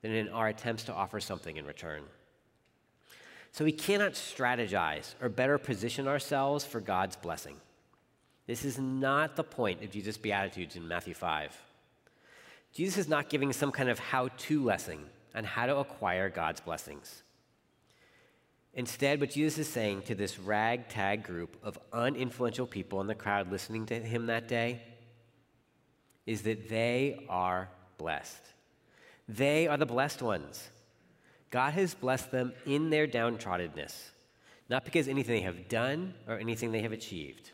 than 0.00 0.12
in 0.12 0.30
our 0.30 0.48
attempts 0.48 0.84
to 0.84 0.94
offer 0.94 1.20
something 1.20 1.58
in 1.58 1.66
return. 1.66 2.04
So 3.52 3.66
we 3.66 3.72
cannot 3.72 4.12
strategize 4.12 5.14
or 5.20 5.28
better 5.28 5.58
position 5.58 6.08
ourselves 6.08 6.64
for 6.64 6.80
God's 6.80 7.16
blessing. 7.16 7.56
This 8.46 8.64
is 8.64 8.78
not 8.78 9.36
the 9.36 9.44
point 9.44 9.84
of 9.84 9.90
Jesus' 9.90 10.16
Beatitudes 10.16 10.74
in 10.76 10.88
Matthew 10.88 11.12
5. 11.12 11.54
Jesus 12.72 12.96
is 12.96 13.08
not 13.08 13.28
giving 13.28 13.52
some 13.52 13.72
kind 13.72 13.90
of 13.90 13.98
how 13.98 14.28
to 14.28 14.64
lesson 14.64 15.00
on 15.34 15.44
how 15.44 15.66
to 15.66 15.76
acquire 15.76 16.30
God's 16.30 16.62
blessings. 16.62 17.24
Instead, 18.74 19.20
what 19.20 19.30
Jesus 19.30 19.58
is 19.58 19.68
saying 19.68 20.02
to 20.02 20.14
this 20.14 20.38
ragtag 20.38 21.24
group 21.24 21.56
of 21.62 21.78
uninfluential 21.92 22.70
people 22.70 23.00
in 23.00 23.08
the 23.08 23.14
crowd 23.14 23.50
listening 23.50 23.86
to 23.86 23.94
him 23.94 24.26
that 24.26 24.46
day 24.46 24.80
is 26.24 26.42
that 26.42 26.68
they 26.68 27.26
are 27.28 27.68
blessed. 27.98 28.40
They 29.28 29.66
are 29.66 29.76
the 29.76 29.86
blessed 29.86 30.22
ones. 30.22 30.68
God 31.50 31.72
has 31.72 31.94
blessed 31.94 32.30
them 32.30 32.52
in 32.64 32.90
their 32.90 33.08
downtroddenness, 33.08 34.10
not 34.68 34.84
because 34.84 35.08
anything 35.08 35.34
they 35.34 35.40
have 35.40 35.68
done 35.68 36.14
or 36.28 36.38
anything 36.38 36.70
they 36.70 36.82
have 36.82 36.92
achieved. 36.92 37.50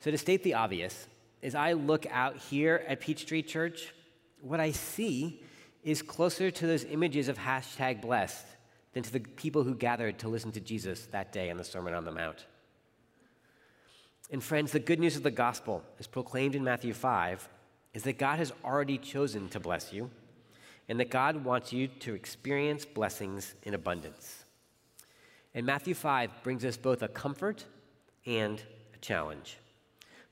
So, 0.00 0.10
to 0.10 0.18
state 0.18 0.42
the 0.42 0.54
obvious, 0.54 1.06
as 1.44 1.54
I 1.54 1.74
look 1.74 2.06
out 2.10 2.36
here 2.36 2.84
at 2.88 3.00
Peachtree 3.00 3.42
Church, 3.42 3.94
what 4.40 4.58
I 4.58 4.72
see 4.72 5.40
is 5.84 6.02
closer 6.02 6.50
to 6.50 6.66
those 6.66 6.82
images 6.84 7.28
of 7.28 7.38
hashtag 7.38 8.02
blessed 8.02 8.46
than 8.92 9.02
to 9.02 9.12
the 9.12 9.20
people 9.20 9.64
who 9.64 9.74
gathered 9.74 10.18
to 10.18 10.28
listen 10.28 10.52
to 10.52 10.60
Jesus 10.60 11.06
that 11.12 11.32
day 11.32 11.48
in 11.48 11.56
the 11.56 11.64
Sermon 11.64 11.94
on 11.94 12.04
the 12.04 12.12
Mount. 12.12 12.46
And, 14.30 14.42
friends, 14.42 14.72
the 14.72 14.78
good 14.78 14.98
news 14.98 15.16
of 15.16 15.22
the 15.22 15.30
gospel, 15.30 15.82
as 15.98 16.06
proclaimed 16.06 16.54
in 16.54 16.64
Matthew 16.64 16.94
5, 16.94 17.48
is 17.94 18.02
that 18.04 18.18
God 18.18 18.38
has 18.38 18.52
already 18.64 18.98
chosen 18.98 19.48
to 19.50 19.60
bless 19.60 19.92
you 19.92 20.10
and 20.88 20.98
that 20.98 21.10
God 21.10 21.44
wants 21.44 21.72
you 21.72 21.86
to 21.88 22.14
experience 22.14 22.84
blessings 22.84 23.54
in 23.62 23.74
abundance. 23.74 24.44
And 25.54 25.66
Matthew 25.66 25.94
5 25.94 26.42
brings 26.42 26.64
us 26.64 26.76
both 26.76 27.02
a 27.02 27.08
comfort 27.08 27.66
and 28.26 28.62
a 28.94 28.98
challenge. 28.98 29.58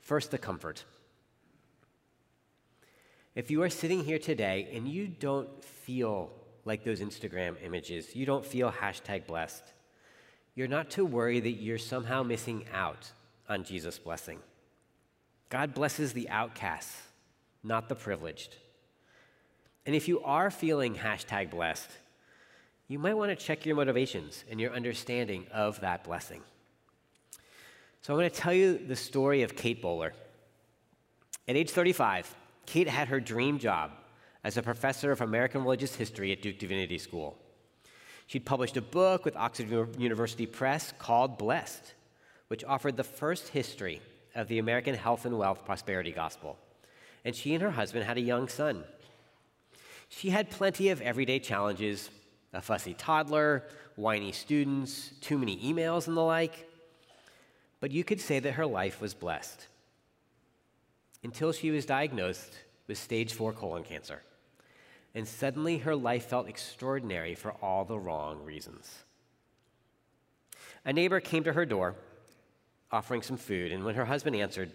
First, 0.01 0.31
the 0.31 0.39
comfort. 0.39 0.85
If 3.35 3.51
you 3.51 3.63
are 3.63 3.71
sitting 3.71 4.05
here 4.05 4.19
today 4.19 4.69
and 4.73 4.89
you 4.89 5.07
don't 5.07 5.63
feel 5.63 6.31
like 6.71 6.85
those 6.85 7.01
Instagram 7.01 7.57
images, 7.65 8.15
you 8.15 8.25
don't 8.25 8.47
feel 8.47 8.71
hashtag 8.71 9.27
blessed, 9.27 9.65
you're 10.55 10.69
not 10.69 10.89
to 10.89 11.05
worry 11.05 11.41
that 11.41 11.61
you're 11.61 11.79
somehow 11.79 12.23
missing 12.23 12.65
out 12.73 13.11
on 13.49 13.65
Jesus' 13.65 13.99
blessing. 13.99 14.39
God 15.49 15.75
blesses 15.75 16.13
the 16.13 16.29
outcasts, 16.29 16.97
not 17.65 17.89
the 17.89 17.97
privileged. 17.97 18.55
And 19.85 19.97
if 19.97 20.07
you 20.07 20.21
are 20.21 20.49
feeling 20.49 20.95
hashtag 20.95 21.51
blessed, 21.51 21.91
you 22.87 23.01
might 23.01 23.15
want 23.15 23.37
to 23.37 23.45
check 23.45 23.67
your 23.67 23.75
motivations 23.75 24.45
and 24.49 24.61
your 24.61 24.73
understanding 24.73 25.47
of 25.53 25.81
that 25.81 26.05
blessing. 26.05 26.41
So, 28.03 28.13
I'm 28.15 28.21
going 28.21 28.31
to 28.31 28.37
tell 28.37 28.55
you 28.55 28.79
the 28.79 28.95
story 28.95 29.43
of 29.43 29.57
Kate 29.57 29.83
Bowler. 29.83 30.13
At 31.49 31.57
age 31.57 31.71
35, 31.71 32.33
Kate 32.65 32.89
had 32.89 33.09
her 33.09 33.19
dream 33.19 33.59
job 33.59 33.91
as 34.43 34.57
a 34.57 34.63
professor 34.63 35.13
of 35.13 35.21
American 35.21 35.63
religious 35.63 35.95
history 35.95 36.33
at 36.33 36.43
Duke 36.43 36.59
Divinity 36.59 36.99
School. 36.99 37.37
She'd 38.27 38.47
published 38.47 38.77
a 38.77 38.83
book 38.83 39.25
with 39.25 39.37
Oxford 39.37 39.99
University 39.99 40.47
Press 40.47 40.93
called 40.99 41.37
Blessed, 41.37 41.95
which 42.49 42.65
offered 42.65 42.97
the 42.97 43.05
first 43.05 43.49
history 43.49 44.01
of 44.35 44.49
the 44.49 44.59
American 44.59 44.95
health 44.95 45.27
and 45.27 45.37
wealth 45.39 45.65
prosperity 45.65 46.13
gospel. 46.13 46.57
And 47.25 47.35
she 47.35 47.55
and 47.55 47.63
her 47.63 47.73
husband 47.73 48.05
had 48.05 48.17
a 48.17 48.23
young 48.23 48.49
son. 48.49 48.85
She 50.09 50.31
had 50.31 50.51
plenty 50.51 50.91
of 50.91 51.01
everyday 51.01 51.39
challenges 51.39 52.11
a 52.53 52.61
fussy 52.61 52.95
toddler, 52.95 53.65
whiny 53.97 54.33
students, 54.33 55.13
too 55.21 55.39
many 55.39 55.57
emails, 55.59 56.09
and 56.09 56.17
the 56.17 56.23
like. 56.23 56.69
But 57.81 57.93
you 57.93 58.05
could 58.05 58.21
say 58.21 58.41
that 58.41 58.53
her 58.53 58.67
life 58.67 59.01
was 59.01 59.15
blessed 59.15 59.67
until 61.23 61.53
she 61.53 61.71
was 61.71 61.87
diagnosed 61.87 62.53
with 62.87 62.99
stage 62.99 63.35
four 63.35 63.53
colon 63.53 63.85
cancer. 63.85 64.23
And 65.15 65.27
suddenly 65.27 65.79
her 65.79 65.97
life 65.97 66.27
felt 66.27 66.49
extraordinary 66.49 67.35
for 67.35 67.53
all 67.63 67.85
the 67.85 67.99
wrong 67.99 68.45
reasons. 68.45 69.05
A 70.85 70.93
neighbor 70.93 71.21
came 71.21 71.45
to 71.45 71.53
her 71.53 71.67
door 71.67 71.97
offering 72.93 73.23
some 73.23 73.37
food, 73.37 73.73
and 73.73 73.85
when 73.85 73.95
her 73.95 74.05
husband 74.05 74.37
answered, 74.37 74.73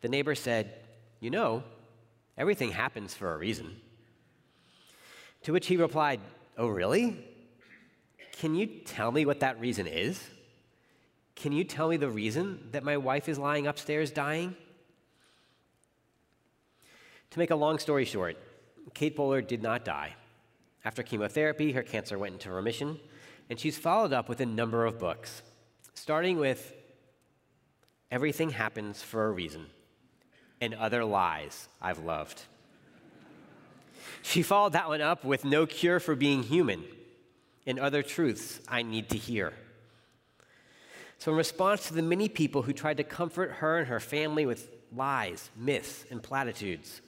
the 0.00 0.08
neighbor 0.08 0.34
said, 0.34 0.74
You 1.20 1.30
know, 1.30 1.62
everything 2.36 2.72
happens 2.72 3.14
for 3.14 3.34
a 3.34 3.38
reason. 3.38 3.76
To 5.42 5.52
which 5.52 5.66
he 5.66 5.76
replied, 5.76 6.20
Oh, 6.56 6.68
really? 6.68 7.16
Can 8.32 8.54
you 8.54 8.66
tell 8.66 9.12
me 9.12 9.26
what 9.26 9.40
that 9.40 9.60
reason 9.60 9.86
is? 9.86 10.22
Can 11.36 11.52
you 11.52 11.64
tell 11.64 11.88
me 11.88 11.96
the 11.96 12.08
reason 12.08 12.68
that 12.72 12.84
my 12.84 12.96
wife 12.96 13.28
is 13.28 13.38
lying 13.38 13.66
upstairs 13.66 14.10
dying? 14.10 14.56
To 17.30 17.38
make 17.38 17.50
a 17.50 17.56
long 17.56 17.78
story 17.78 18.04
short, 18.04 18.36
Kate 18.94 19.16
Bowler 19.16 19.42
did 19.42 19.62
not 19.62 19.84
die. 19.84 20.14
After 20.84 21.02
chemotherapy, 21.02 21.72
her 21.72 21.82
cancer 21.82 22.18
went 22.18 22.34
into 22.34 22.50
remission, 22.50 22.98
and 23.48 23.58
she's 23.58 23.78
followed 23.78 24.12
up 24.12 24.28
with 24.28 24.40
a 24.40 24.46
number 24.46 24.86
of 24.86 24.98
books, 24.98 25.42
starting 25.94 26.38
with 26.38 26.72
Everything 28.10 28.50
Happens 28.50 29.02
for 29.02 29.26
a 29.26 29.30
Reason 29.30 29.66
and 30.60 30.74
Other 30.74 31.04
Lies 31.04 31.68
I've 31.80 32.00
Loved. 32.00 32.42
She 34.22 34.42
followed 34.42 34.72
that 34.72 34.88
one 34.88 35.00
up 35.00 35.24
with 35.24 35.44
No 35.44 35.66
Cure 35.66 36.00
for 36.00 36.14
Being 36.14 36.42
Human 36.42 36.84
and 37.66 37.78
other 37.78 38.02
truths 38.02 38.60
I 38.68 38.82
need 38.82 39.08
to 39.10 39.16
hear. 39.16 39.52
So, 41.18 41.30
in 41.30 41.36
response 41.36 41.88
to 41.88 41.94
the 41.94 42.02
many 42.02 42.28
people 42.28 42.62
who 42.62 42.72
tried 42.72 42.96
to 42.96 43.04
comfort 43.04 43.52
her 43.52 43.78
and 43.78 43.88
her 43.88 44.00
family 44.00 44.46
with 44.46 44.70
lies, 44.94 45.50
myths, 45.56 46.04
and 46.10 46.22
platitudes, 46.22 47.00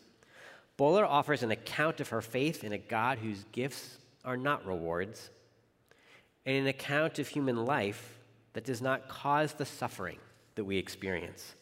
Bowler 0.83 1.07
offers 1.07 1.45
an 1.45 1.53
account 1.53 2.01
of 2.01 2.09
her 2.09 2.21
faith 2.21 2.65
in 2.65 2.73
a 2.73 2.77
God 2.77 3.19
whose 3.19 3.45
gifts 3.53 3.99
are 4.25 4.37
not 4.37 4.67
rewards, 4.67 5.31
and 6.45 6.57
an 6.57 6.67
account 6.67 7.21
of 7.21 7.29
human 7.29 7.65
life 7.65 8.19
that 8.55 8.65
does 8.65 8.83
not 8.83 9.07
cause 9.09 9.53
the 9.53 9.65
suffering 9.65 10.19
that 10.57 10.65
we 10.65 10.79
experience. 10.79 11.55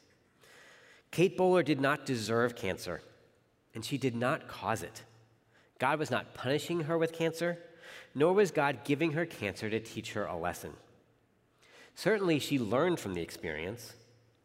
Kate 1.10 1.36
Bowler 1.36 1.62
did 1.62 1.82
not 1.82 2.06
deserve 2.06 2.56
cancer, 2.56 3.02
and 3.74 3.84
she 3.84 3.98
did 3.98 4.16
not 4.16 4.48
cause 4.48 4.82
it. 4.82 5.04
God 5.78 5.98
was 5.98 6.10
not 6.10 6.32
punishing 6.32 6.84
her 6.84 6.96
with 6.96 7.12
cancer, 7.12 7.58
nor 8.14 8.32
was 8.32 8.50
God 8.50 8.84
giving 8.84 9.12
her 9.12 9.26
cancer 9.26 9.68
to 9.68 9.80
teach 9.80 10.14
her 10.14 10.24
a 10.24 10.34
lesson. 10.34 10.72
Certainly, 11.94 12.38
she 12.38 12.58
learned 12.58 12.98
from 12.98 13.12
the 13.12 13.20
experience, 13.20 13.92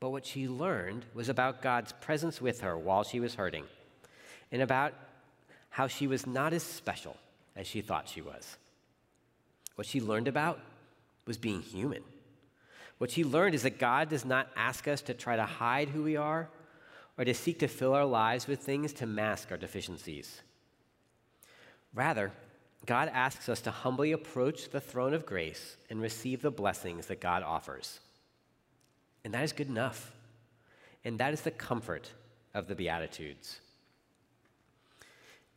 but 0.02 0.10
what 0.10 0.26
she 0.26 0.50
learned 0.50 1.06
was 1.14 1.30
about 1.30 1.62
God's 1.62 1.94
presence 1.94 2.42
with 2.42 2.60
her 2.60 2.78
while 2.78 3.06
she 3.06 3.22
was 3.22 3.36
hurting, 3.36 3.64
and 4.56 4.64
about 4.64 4.94
how 5.70 5.86
she 5.86 6.08
was 6.08 6.26
not 6.26 6.54
as 6.54 6.64
special 6.64 7.18
as 7.58 7.68
she 7.68 7.82
thought 7.82 8.08
she 8.08 8.22
was. 8.22 8.56
What 9.76 9.86
she 9.86 10.00
learned 10.00 10.30
about 10.30 10.62
was 11.28 11.38
being 11.38 11.62
human. 11.62 12.04
What 12.98 13.12
she 13.12 13.26
learned 13.26 13.54
is 13.54 13.64
that 13.64 13.80
God 13.80 14.08
does 14.08 14.24
not 14.24 14.48
ask 14.56 14.88
us 14.88 15.02
to 15.02 15.14
try 15.14 15.36
to 15.36 15.44
hide 15.44 15.90
who 15.90 16.04
we 16.04 16.16
are 16.16 16.48
or 17.18 17.26
to 17.26 17.34
seek 17.34 17.60
to 17.60 17.68
fill 17.68 17.94
our 17.94 18.06
lives 18.06 18.48
with 18.48 18.62
things 18.62 18.94
to 18.94 19.06
mask 19.06 19.52
our 19.52 19.58
deficiencies. 19.58 20.42
Rather, 21.94 22.32
God 22.86 23.12
asks 23.14 23.50
us 23.50 23.60
to 23.62 23.72
humbly 23.72 24.14
approach 24.14 24.70
the 24.70 24.80
throne 24.80 25.14
of 25.14 25.26
grace 25.26 25.76
and 25.90 26.02
receive 26.02 26.42
the 26.42 26.50
blessings 26.50 27.08
that 27.08 27.20
God 27.20 27.44
offers. 27.44 28.00
And 29.26 29.34
that 29.34 29.44
is 29.44 29.52
good 29.52 29.68
enough. 29.68 30.14
And 31.04 31.20
that 31.20 31.34
is 31.34 31.42
the 31.42 31.52
comfort 31.52 32.10
of 32.54 32.68
the 32.68 32.76
Beatitudes. 32.76 33.60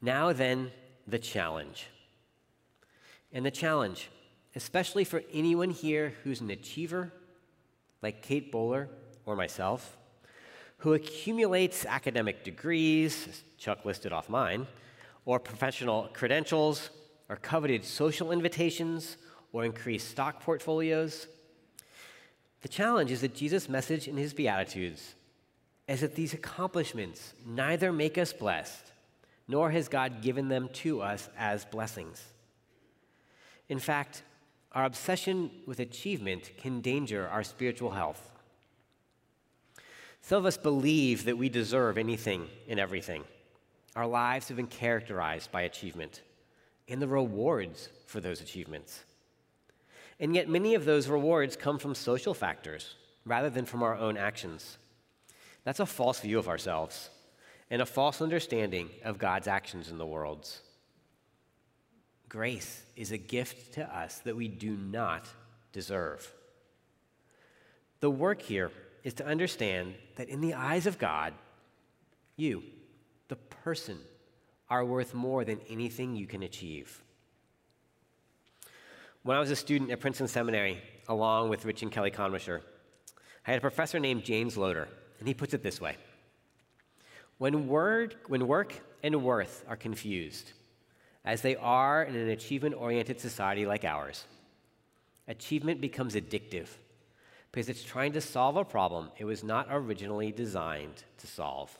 Now, 0.01 0.33
then, 0.33 0.71
the 1.07 1.19
challenge. 1.19 1.89
And 3.33 3.45
the 3.45 3.51
challenge, 3.51 4.11
especially 4.55 5.05
for 5.05 5.23
anyone 5.33 5.71
here 5.71 6.15
who's 6.23 6.41
an 6.41 6.51
achiever, 6.51 7.13
like 8.03 8.23
Kate 8.23 8.53
Bowler 8.53 8.89
or 9.27 9.37
myself, 9.37 9.97
who 10.79 10.95
accumulates 10.95 11.85
academic 11.85 12.45
degrees, 12.45 13.43
Chuck 13.59 13.85
listed 13.85 14.13
off 14.13 14.29
mine, 14.29 14.67
or 15.25 15.41
professional 15.41 16.09
credentials, 16.13 16.91
or 17.29 17.37
coveted 17.37 17.85
social 17.85 18.31
invitations, 18.31 19.17
or 19.53 19.65
increased 19.65 20.09
stock 20.09 20.41
portfolios. 20.41 21.27
The 22.63 22.69
challenge 22.69 23.11
is 23.11 23.21
that 23.21 23.35
Jesus' 23.35 23.69
message 23.69 24.09
in 24.09 24.17
his 24.17 24.33
Beatitudes 24.33 25.15
is 25.87 26.01
that 26.01 26.15
these 26.15 26.35
accomplishments 26.35 27.33
neither 27.47 27.93
make 27.93 28.19
us 28.19 28.33
blessed, 28.33 28.93
nor 29.49 29.71
has 29.71 29.89
God 29.89 30.21
given 30.21 30.49
them 30.49 30.69
to 30.75 31.01
us 31.01 31.29
as 31.39 31.65
blessings. 31.65 32.23
In 33.69 33.79
fact, 33.79 34.23
our 34.73 34.85
obsession 34.85 35.51
with 35.67 35.81
achievement 35.81 36.53
can 36.59 36.75
endanger 36.75 37.27
our 37.27 37.43
spiritual 37.43 37.91
health. 37.91 38.31
Some 40.21 40.39
of 40.39 40.47
us 40.47 40.59
believe 40.59 41.25
that 41.25 41.39
we 41.39 41.49
deserve 41.49 41.97
anything 41.97 42.49
and 42.69 42.79
everything. 42.79 43.25
Our 43.97 44.07
lives 44.07 44.49
have 44.49 44.59
been 44.59 44.67
characterized 44.67 45.51
by 45.51 45.63
achievement 45.63 46.21
and 46.87 47.01
the 47.01 47.09
rewards 47.09 47.89
for 48.07 48.21
those 48.21 48.43
achievements. 48.43 49.05
And 50.21 50.35
yet, 50.35 50.49
many 50.49 50.75
of 50.75 50.85
those 50.85 51.09
rewards 51.09 51.57
come 51.57 51.79
from 51.79 51.95
social 51.95 52.35
factors 52.35 52.95
rather 53.25 53.49
than 53.49 53.65
from 53.65 53.83
our 53.83 53.95
own 53.95 54.17
actions. 54.17 54.77
That's 55.65 55.81
a 55.81 55.87
false 55.87 56.21
view 56.21 56.39
of 56.39 56.49
ourselves 56.49 57.11
and 57.71 57.83
a 57.83 57.87
false 57.87 58.23
understanding 58.23 58.91
of 59.05 59.19
God's 59.19 59.47
actions 59.47 59.91
in 59.91 59.99
the 59.99 60.07
world. 60.07 60.49
Grace 62.29 62.83
is 62.97 63.13
a 63.13 63.19
gift 63.19 63.75
to 63.75 63.97
us 63.97 64.19
that 64.21 64.37
we 64.37 64.49
do 64.49 64.77
not 64.77 65.27
deserve. 65.73 66.33
The 68.01 68.11
work 68.11 68.43
here 68.43 68.71
is 69.03 69.15
to 69.15 69.27
understand 69.27 69.95
that 70.17 70.29
in 70.29 70.41
the 70.41 70.55
eyes 70.55 70.87
of 70.87 70.99
God, 70.99 71.35
you, 72.37 72.63
the 73.29 73.37
person, 73.37 73.99
are 74.71 74.85
worth 74.85 75.15
more 75.15 75.45
than 75.45 75.61
anything 75.69 76.15
you 76.15 76.27
can 76.27 76.43
achieve. 76.43 77.03
When 79.23 79.37
I 79.37 79.41
was 79.41 79.51
a 79.51 79.57
student 79.57 79.91
at 79.91 80.01
Princeton 80.01 80.29
Seminary, 80.29 80.83
along 81.09 81.49
with 81.49 81.65
Rich 81.65 81.83
and 81.83 81.91
Kelly 81.91 82.11
Conwisher, 82.11 82.61
I 83.47 83.51
had 83.51 83.59
a 83.59 83.63
professor 83.63 83.99
named 83.99 84.25
James 84.25 84.57
Loder, 84.57 84.89
and 85.19 85.27
he 85.27 85.35
puts 85.35 85.55
it 85.55 85.63
this 85.63 85.81
way 85.81 85.97
When, 87.39 87.69
word, 87.69 88.17
when 88.27 88.47
work 88.47 88.75
and 89.03 89.23
worth 89.23 89.65
are 89.69 89.77
confused, 89.77 90.53
as 91.25 91.43
they 91.43 91.57
are 91.57 92.03
in 92.03 92.17
an 92.17 92.31
achievement 92.31 92.75
oriented 92.75 93.21
society 93.21 93.65
like 93.65 93.85
ours, 93.85 94.25
achievement 95.29 95.81
becomes 95.81 96.15
addictive 96.15 96.69
because 97.53 97.69
it's 97.69 97.85
trying 97.85 98.13
to 98.13 98.21
solve 98.21 98.57
a 98.57 98.65
problem 98.65 99.11
it 99.19 99.25
was 99.25 99.43
not 99.45 99.67
originally 99.71 100.33
designed 100.33 101.05
to 101.19 101.27
solve. 101.27 101.77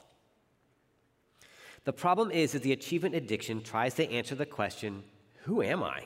The 1.85 1.93
problem 1.93 2.31
is 2.31 2.51
that 2.51 2.63
the 2.63 2.73
achievement 2.73 3.15
addiction 3.15 3.61
tries 3.61 3.93
to 3.95 4.09
answer 4.09 4.35
the 4.35 4.45
question, 4.45 5.03
Who 5.43 5.61
am 5.61 5.83
I? 5.83 6.05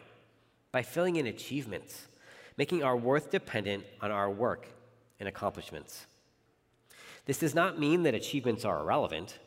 by 0.71 0.81
filling 0.81 1.17
in 1.17 1.27
achievements, 1.27 2.07
making 2.57 2.83
our 2.83 2.97
worth 2.97 3.29
dependent 3.29 3.83
on 4.01 4.09
our 4.09 4.29
work 4.29 4.67
and 5.19 5.29
accomplishments. 5.29 6.07
This 7.25 7.37
does 7.37 7.55
not 7.55 7.79
mean 7.79 8.03
that 8.03 8.13
achievements 8.13 8.65
are 8.65 8.81
irrelevant, 8.81 9.39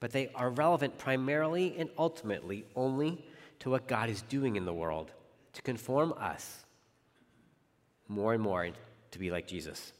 but 0.00 0.12
they 0.12 0.28
are 0.34 0.50
relevant 0.50 0.98
primarily 0.98 1.74
and 1.78 1.88
ultimately 1.98 2.64
only 2.76 3.24
to 3.60 3.70
what 3.70 3.88
God 3.88 4.10
is 4.10 4.22
doing 4.22 4.56
in 4.56 4.64
the 4.64 4.74
world 4.74 5.10
to 5.54 5.62
conform 5.62 6.12
us 6.18 6.64
more 8.08 8.34
and 8.34 8.42
more 8.42 8.68
to 9.10 9.18
be 9.18 9.30
like 9.30 9.46
Jesus. 9.46 9.92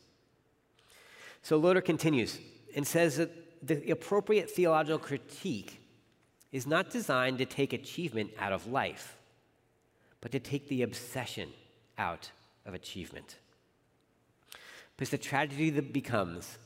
So 1.42 1.56
Loder 1.56 1.80
continues 1.80 2.38
and 2.76 2.87
says 2.87 3.16
that 3.16 3.30
the 3.66 3.90
appropriate 3.90 4.50
theological 4.50 4.98
critique 4.98 5.80
is 6.52 6.66
not 6.66 6.90
designed 6.90 7.38
to 7.38 7.46
take 7.46 7.72
achievement 7.72 8.30
out 8.38 8.52
of 8.52 8.66
life, 8.66 9.16
but 10.20 10.32
to 10.32 10.38
take 10.38 10.68
the 10.68 10.82
obsession 10.82 11.48
out 11.96 12.30
of 12.66 12.74
achievement. 12.74 13.37
Because 14.96 15.10
the 15.10 15.18
tragedy 15.18 15.70
that 15.70 15.92
becomes 15.92 16.58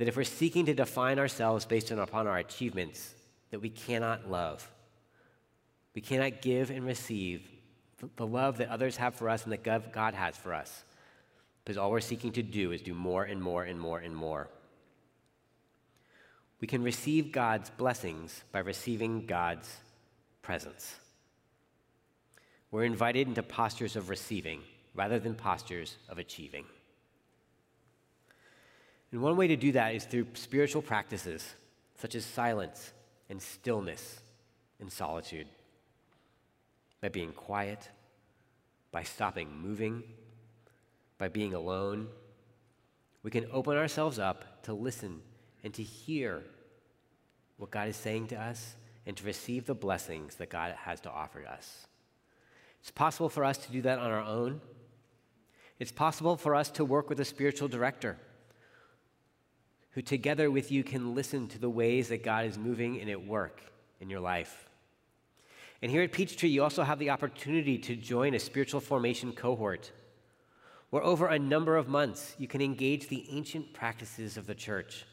that 0.00 0.08
if 0.08 0.16
we're 0.16 0.24
seeking 0.24 0.64
to 0.64 0.72
define 0.72 1.18
ourselves 1.18 1.66
based 1.66 1.90
upon 1.90 2.26
our 2.26 2.38
achievements, 2.38 3.14
that 3.50 3.60
we 3.60 3.68
cannot 3.68 4.30
love. 4.30 4.66
We 5.94 6.00
cannot 6.00 6.40
give 6.40 6.70
and 6.70 6.86
receive 6.86 7.46
the 8.16 8.26
love 8.26 8.56
that 8.56 8.70
others 8.70 8.96
have 8.96 9.14
for 9.14 9.28
us 9.28 9.44
and 9.44 9.52
that 9.52 9.62
God 9.62 10.14
has 10.14 10.38
for 10.38 10.54
us. 10.54 10.84
Because 11.62 11.76
all 11.76 11.90
we're 11.90 12.00
seeking 12.00 12.32
to 12.32 12.42
do 12.42 12.72
is 12.72 12.80
do 12.80 12.94
more 12.94 13.24
and 13.24 13.42
more 13.42 13.62
and 13.62 13.78
more 13.78 13.98
and 13.98 14.16
more. 14.16 14.48
We 16.62 16.66
can 16.66 16.82
receive 16.82 17.30
God's 17.30 17.68
blessings 17.68 18.42
by 18.52 18.60
receiving 18.60 19.26
God's 19.26 19.68
presence. 20.40 20.94
We're 22.70 22.84
invited 22.84 23.28
into 23.28 23.42
postures 23.42 23.96
of 23.96 24.08
receiving 24.08 24.62
rather 24.94 25.18
than 25.18 25.34
postures 25.34 25.98
of 26.08 26.18
achieving. 26.18 26.64
And 29.12 29.20
one 29.20 29.36
way 29.36 29.48
to 29.48 29.56
do 29.56 29.72
that 29.72 29.94
is 29.94 30.04
through 30.04 30.26
spiritual 30.34 30.82
practices 30.82 31.54
such 31.96 32.14
as 32.14 32.24
silence 32.24 32.92
and 33.28 33.40
stillness 33.42 34.20
and 34.80 34.90
solitude. 34.90 35.46
By 37.00 37.08
being 37.08 37.32
quiet, 37.32 37.88
by 38.92 39.02
stopping 39.02 39.48
moving, 39.60 40.02
by 41.18 41.28
being 41.28 41.54
alone, 41.54 42.08
we 43.22 43.30
can 43.30 43.46
open 43.52 43.76
ourselves 43.76 44.18
up 44.18 44.62
to 44.64 44.72
listen 44.72 45.20
and 45.62 45.74
to 45.74 45.82
hear 45.82 46.42
what 47.58 47.70
God 47.70 47.88
is 47.88 47.96
saying 47.96 48.28
to 48.28 48.36
us 48.36 48.76
and 49.06 49.16
to 49.16 49.24
receive 49.24 49.66
the 49.66 49.74
blessings 49.74 50.36
that 50.36 50.50
God 50.50 50.74
has 50.84 51.00
to 51.00 51.10
offer 51.10 51.46
us. 51.46 51.86
It's 52.80 52.90
possible 52.90 53.28
for 53.28 53.44
us 53.44 53.58
to 53.58 53.72
do 53.72 53.82
that 53.82 53.98
on 53.98 54.10
our 54.10 54.22
own. 54.22 54.60
It's 55.78 55.92
possible 55.92 56.36
for 56.36 56.54
us 56.54 56.70
to 56.72 56.84
work 56.84 57.10
with 57.10 57.20
a 57.20 57.24
spiritual 57.24 57.68
director 57.68 58.16
who, 59.92 60.02
together 60.02 60.50
with 60.50 60.70
you, 60.70 60.84
can 60.84 61.14
listen 61.14 61.48
to 61.48 61.58
the 61.58 61.70
ways 61.70 62.08
that 62.08 62.22
God 62.22 62.44
is 62.46 62.56
moving 62.56 63.00
and 63.00 63.10
at 63.10 63.26
work 63.26 63.60
in 64.00 64.08
your 64.08 64.20
life. 64.20 64.68
And 65.82 65.90
here 65.90 66.02
at 66.02 66.12
Peachtree, 66.12 66.48
you 66.48 66.62
also 66.62 66.82
have 66.82 66.98
the 66.98 67.10
opportunity 67.10 67.78
to 67.78 67.96
join 67.96 68.34
a 68.34 68.38
spiritual 68.38 68.80
formation 68.80 69.32
cohort 69.32 69.90
where, 70.90 71.02
over 71.02 71.26
a 71.28 71.38
number 71.38 71.76
of 71.76 71.88
months, 71.88 72.34
you 72.38 72.48
can 72.48 72.60
engage 72.60 73.08
the 73.08 73.26
ancient 73.30 73.72
practices 73.72 74.36
of 74.36 74.46
the 74.46 74.54
church 74.54 75.06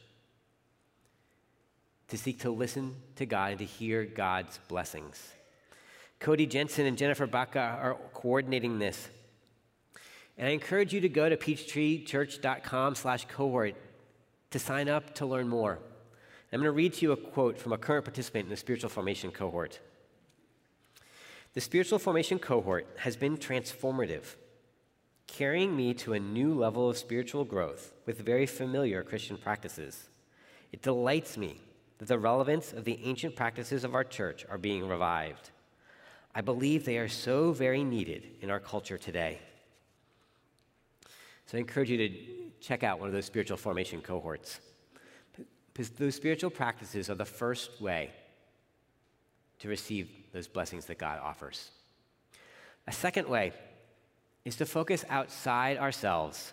to 2.07 2.17
seek 2.17 2.39
to 2.39 2.49
listen 2.49 2.95
to 3.15 3.25
God 3.25 3.51
and 3.51 3.59
to 3.59 3.65
hear 3.65 4.05
God's 4.05 4.59
blessings. 4.67 5.33
Cody 6.19 6.45
Jensen 6.45 6.85
and 6.85 6.97
Jennifer 6.97 7.27
Baca 7.27 7.59
are 7.59 7.97
coordinating 8.13 8.79
this. 8.79 9.07
And 10.37 10.47
I 10.47 10.51
encourage 10.51 10.93
you 10.93 11.01
to 11.01 11.09
go 11.09 11.29
to 11.29 11.37
peachtreechurch.com 11.37 12.95
slash 12.95 13.25
cohort 13.25 13.75
to 14.57 14.65
sign 14.65 14.89
up 14.89 15.13
to 15.15 15.25
learn 15.25 15.47
more. 15.47 15.77
I'm 16.51 16.59
going 16.59 16.65
to 16.65 16.71
read 16.71 16.93
to 16.93 17.01
you 17.03 17.11
a 17.11 17.17
quote 17.17 17.59
from 17.59 17.73
a 17.73 17.77
current 17.77 18.05
participant 18.05 18.45
in 18.45 18.49
the 18.49 18.57
spiritual 18.57 18.89
formation 18.89 19.31
cohort. 19.31 19.79
The 21.53 21.61
spiritual 21.61 21.99
formation 21.99 22.39
cohort 22.39 22.87
has 22.97 23.15
been 23.15 23.37
transformative, 23.37 24.35
carrying 25.27 25.75
me 25.75 25.93
to 25.95 26.13
a 26.13 26.19
new 26.19 26.53
level 26.53 26.89
of 26.89 26.97
spiritual 26.97 27.45
growth 27.45 27.93
with 28.05 28.19
very 28.19 28.45
familiar 28.45 29.03
Christian 29.03 29.37
practices. 29.37 30.09
It 30.71 30.81
delights 30.81 31.37
me 31.37 31.61
that 31.99 32.07
the 32.07 32.17
relevance 32.17 32.73
of 32.73 32.83
the 32.83 32.99
ancient 33.03 33.35
practices 33.35 33.83
of 33.83 33.93
our 33.93 34.03
church 34.03 34.45
are 34.49 34.57
being 34.57 34.87
revived. 34.87 35.51
I 36.33 36.41
believe 36.41 36.83
they 36.85 36.97
are 36.97 37.07
so 37.07 37.51
very 37.51 37.83
needed 37.83 38.23
in 38.41 38.49
our 38.49 38.59
culture 38.59 38.97
today. 38.97 39.39
So 41.45 41.57
I 41.57 41.61
encourage 41.61 41.89
you 41.89 41.97
to 41.97 42.46
check 42.67 42.83
out 42.83 42.99
one 42.99 43.07
of 43.07 43.13
those 43.13 43.25
spiritual 43.25 43.55
formation 43.55 44.01
cohorts. 44.01 44.59
Because 45.71 45.89
those 45.91 46.15
spiritual 46.15 46.49
practices 46.49 47.09
are 47.09 47.15
the 47.15 47.23
first 47.23 47.79
way 47.79 48.11
to 49.59 49.69
receive 49.69 50.09
those 50.33 50.47
blessings 50.47 50.85
that 50.85 50.97
God 50.97 51.19
offers. 51.23 51.71
A 52.85 52.91
second 52.91 53.29
way 53.29 53.53
is 54.43 54.57
to 54.57 54.65
focus 54.65 55.05
outside 55.09 55.77
ourselves 55.77 56.51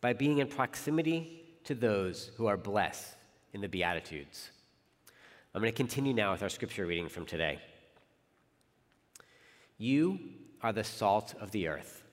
by 0.00 0.12
being 0.12 0.38
in 0.38 0.46
proximity 0.46 1.42
to 1.64 1.74
those 1.74 2.30
who 2.36 2.46
are 2.46 2.56
blessed 2.56 3.16
in 3.52 3.60
the 3.60 3.68
Beatitudes. 3.68 4.50
I'm 5.54 5.60
going 5.60 5.72
to 5.72 5.76
continue 5.76 6.14
now 6.14 6.32
with 6.32 6.42
our 6.42 6.48
scripture 6.48 6.86
reading 6.86 7.08
from 7.08 7.26
today. 7.26 7.58
You 9.78 10.20
are 10.62 10.72
the 10.72 10.84
salt 10.84 11.34
of 11.40 11.50
the 11.50 11.66
earth. 11.66 12.04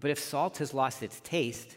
But 0.00 0.10
if 0.10 0.18
salt 0.18 0.58
has 0.58 0.72
lost 0.72 1.02
its 1.02 1.20
taste, 1.20 1.76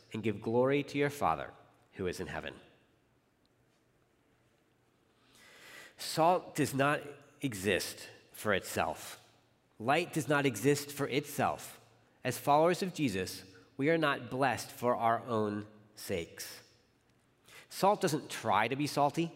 and 0.13 0.23
give 0.23 0.41
glory 0.41 0.83
to 0.83 0.97
your 0.97 1.09
Father 1.09 1.47
who 1.93 2.07
is 2.07 2.19
in 2.19 2.27
heaven. 2.27 2.53
Salt 5.97 6.55
does 6.55 6.73
not 6.73 7.01
exist 7.41 8.07
for 8.31 8.53
itself. 8.53 9.19
Light 9.79 10.13
does 10.13 10.27
not 10.27 10.45
exist 10.45 10.91
for 10.91 11.07
itself. 11.07 11.79
As 12.23 12.37
followers 12.37 12.81
of 12.81 12.93
Jesus, 12.93 13.43
we 13.77 13.89
are 13.89 13.97
not 13.97 14.29
blessed 14.29 14.71
for 14.71 14.95
our 14.95 15.21
own 15.27 15.65
sakes. 15.95 16.59
Salt 17.69 18.01
doesn't 18.01 18.29
try 18.29 18.67
to 18.67 18.75
be 18.75 18.87
salty. 18.87 19.31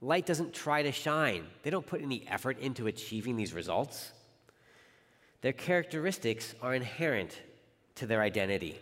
Light 0.00 0.24
doesn't 0.24 0.54
try 0.54 0.82
to 0.82 0.92
shine. 0.92 1.46
They 1.62 1.70
don't 1.70 1.86
put 1.86 2.00
any 2.00 2.24
effort 2.28 2.58
into 2.58 2.86
achieving 2.86 3.36
these 3.36 3.52
results. 3.52 4.12
Their 5.42 5.52
characteristics 5.52 6.54
are 6.62 6.74
inherent 6.74 7.38
to 7.96 8.06
their 8.06 8.22
identity. 8.22 8.78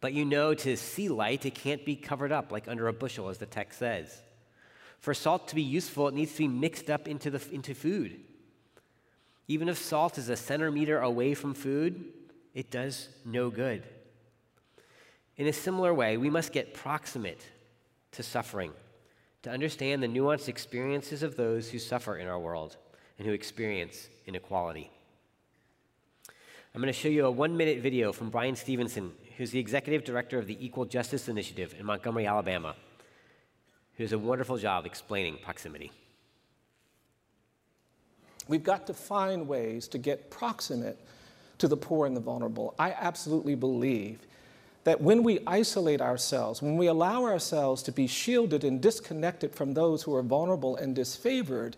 But 0.00 0.12
you 0.12 0.24
know, 0.24 0.54
to 0.54 0.76
see 0.76 1.08
light, 1.08 1.44
it 1.44 1.54
can't 1.54 1.84
be 1.84 1.96
covered 1.96 2.32
up 2.32 2.52
like 2.52 2.68
under 2.68 2.88
a 2.88 2.92
bushel, 2.92 3.28
as 3.28 3.38
the 3.38 3.46
text 3.46 3.78
says. 3.78 4.22
For 4.98 5.14
salt 5.14 5.48
to 5.48 5.54
be 5.54 5.62
useful, 5.62 6.08
it 6.08 6.14
needs 6.14 6.32
to 6.32 6.38
be 6.38 6.48
mixed 6.48 6.90
up 6.90 7.08
into, 7.08 7.30
the, 7.30 7.42
into 7.52 7.74
food. 7.74 8.20
Even 9.46 9.68
if 9.68 9.78
salt 9.78 10.18
is 10.18 10.28
a 10.28 10.36
centimeter 10.36 11.00
away 11.00 11.34
from 11.34 11.54
food, 11.54 12.04
it 12.54 12.70
does 12.70 13.08
no 13.24 13.50
good. 13.50 13.84
In 15.36 15.46
a 15.46 15.52
similar 15.52 15.94
way, 15.94 16.16
we 16.16 16.30
must 16.30 16.52
get 16.52 16.74
proximate 16.74 17.46
to 18.12 18.22
suffering 18.22 18.72
to 19.42 19.50
understand 19.50 20.02
the 20.02 20.08
nuanced 20.08 20.48
experiences 20.48 21.22
of 21.22 21.36
those 21.36 21.70
who 21.70 21.78
suffer 21.78 22.16
in 22.16 22.26
our 22.26 22.38
world 22.38 22.76
and 23.18 23.26
who 23.26 23.32
experience 23.32 24.08
inequality. 24.26 24.90
I'm 26.74 26.80
going 26.80 26.92
to 26.92 26.98
show 26.98 27.08
you 27.08 27.26
a 27.26 27.30
one 27.30 27.56
minute 27.56 27.80
video 27.80 28.12
from 28.12 28.30
Bryan 28.30 28.56
Stevenson, 28.56 29.12
who's 29.38 29.50
the 29.50 29.58
executive 29.58 30.04
director 30.04 30.38
of 30.38 30.46
the 30.46 30.62
Equal 30.64 30.84
Justice 30.84 31.28
Initiative 31.28 31.74
in 31.78 31.86
Montgomery, 31.86 32.26
Alabama 32.26 32.74
who 33.98 34.04
does 34.04 34.12
a 34.12 34.18
wonderful 34.18 34.56
job 34.56 34.86
explaining 34.86 35.36
proximity. 35.42 35.90
We've 38.46 38.62
got 38.62 38.86
to 38.86 38.94
find 38.94 39.48
ways 39.48 39.88
to 39.88 39.98
get 39.98 40.30
proximate 40.30 40.98
to 41.58 41.66
the 41.66 41.76
poor 41.76 42.06
and 42.06 42.16
the 42.16 42.20
vulnerable. 42.20 42.74
I 42.78 42.92
absolutely 42.92 43.56
believe 43.56 44.20
that 44.84 45.00
when 45.00 45.24
we 45.24 45.40
isolate 45.48 46.00
ourselves, 46.00 46.62
when 46.62 46.76
we 46.76 46.86
allow 46.86 47.24
ourselves 47.24 47.82
to 47.82 47.92
be 47.92 48.06
shielded 48.06 48.62
and 48.62 48.80
disconnected 48.80 49.52
from 49.52 49.74
those 49.74 50.04
who 50.04 50.14
are 50.14 50.22
vulnerable 50.22 50.76
and 50.76 50.96
disfavored, 50.96 51.74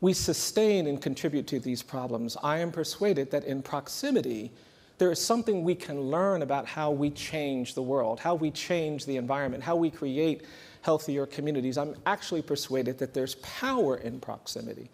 we 0.00 0.12
sustain 0.12 0.86
and 0.86 1.02
contribute 1.02 1.48
to 1.48 1.58
these 1.58 1.82
problems. 1.82 2.36
I 2.40 2.58
am 2.58 2.70
persuaded 2.70 3.32
that 3.32 3.42
in 3.42 3.62
proximity, 3.62 4.52
there 4.98 5.10
is 5.12 5.20
something 5.20 5.62
we 5.62 5.74
can 5.74 6.00
learn 6.00 6.42
about 6.42 6.66
how 6.66 6.90
we 6.90 7.10
change 7.10 7.74
the 7.74 7.82
world, 7.82 8.20
how 8.20 8.34
we 8.34 8.50
change 8.50 9.06
the 9.06 9.16
environment, 9.16 9.62
how 9.62 9.76
we 9.76 9.90
create 9.90 10.42
healthier 10.82 11.26
communities. 11.26 11.78
I'm 11.78 11.94
actually 12.06 12.42
persuaded 12.42 12.98
that 12.98 13.14
there's 13.14 13.36
power 13.36 13.96
in 13.96 14.20
proximity. 14.20 14.90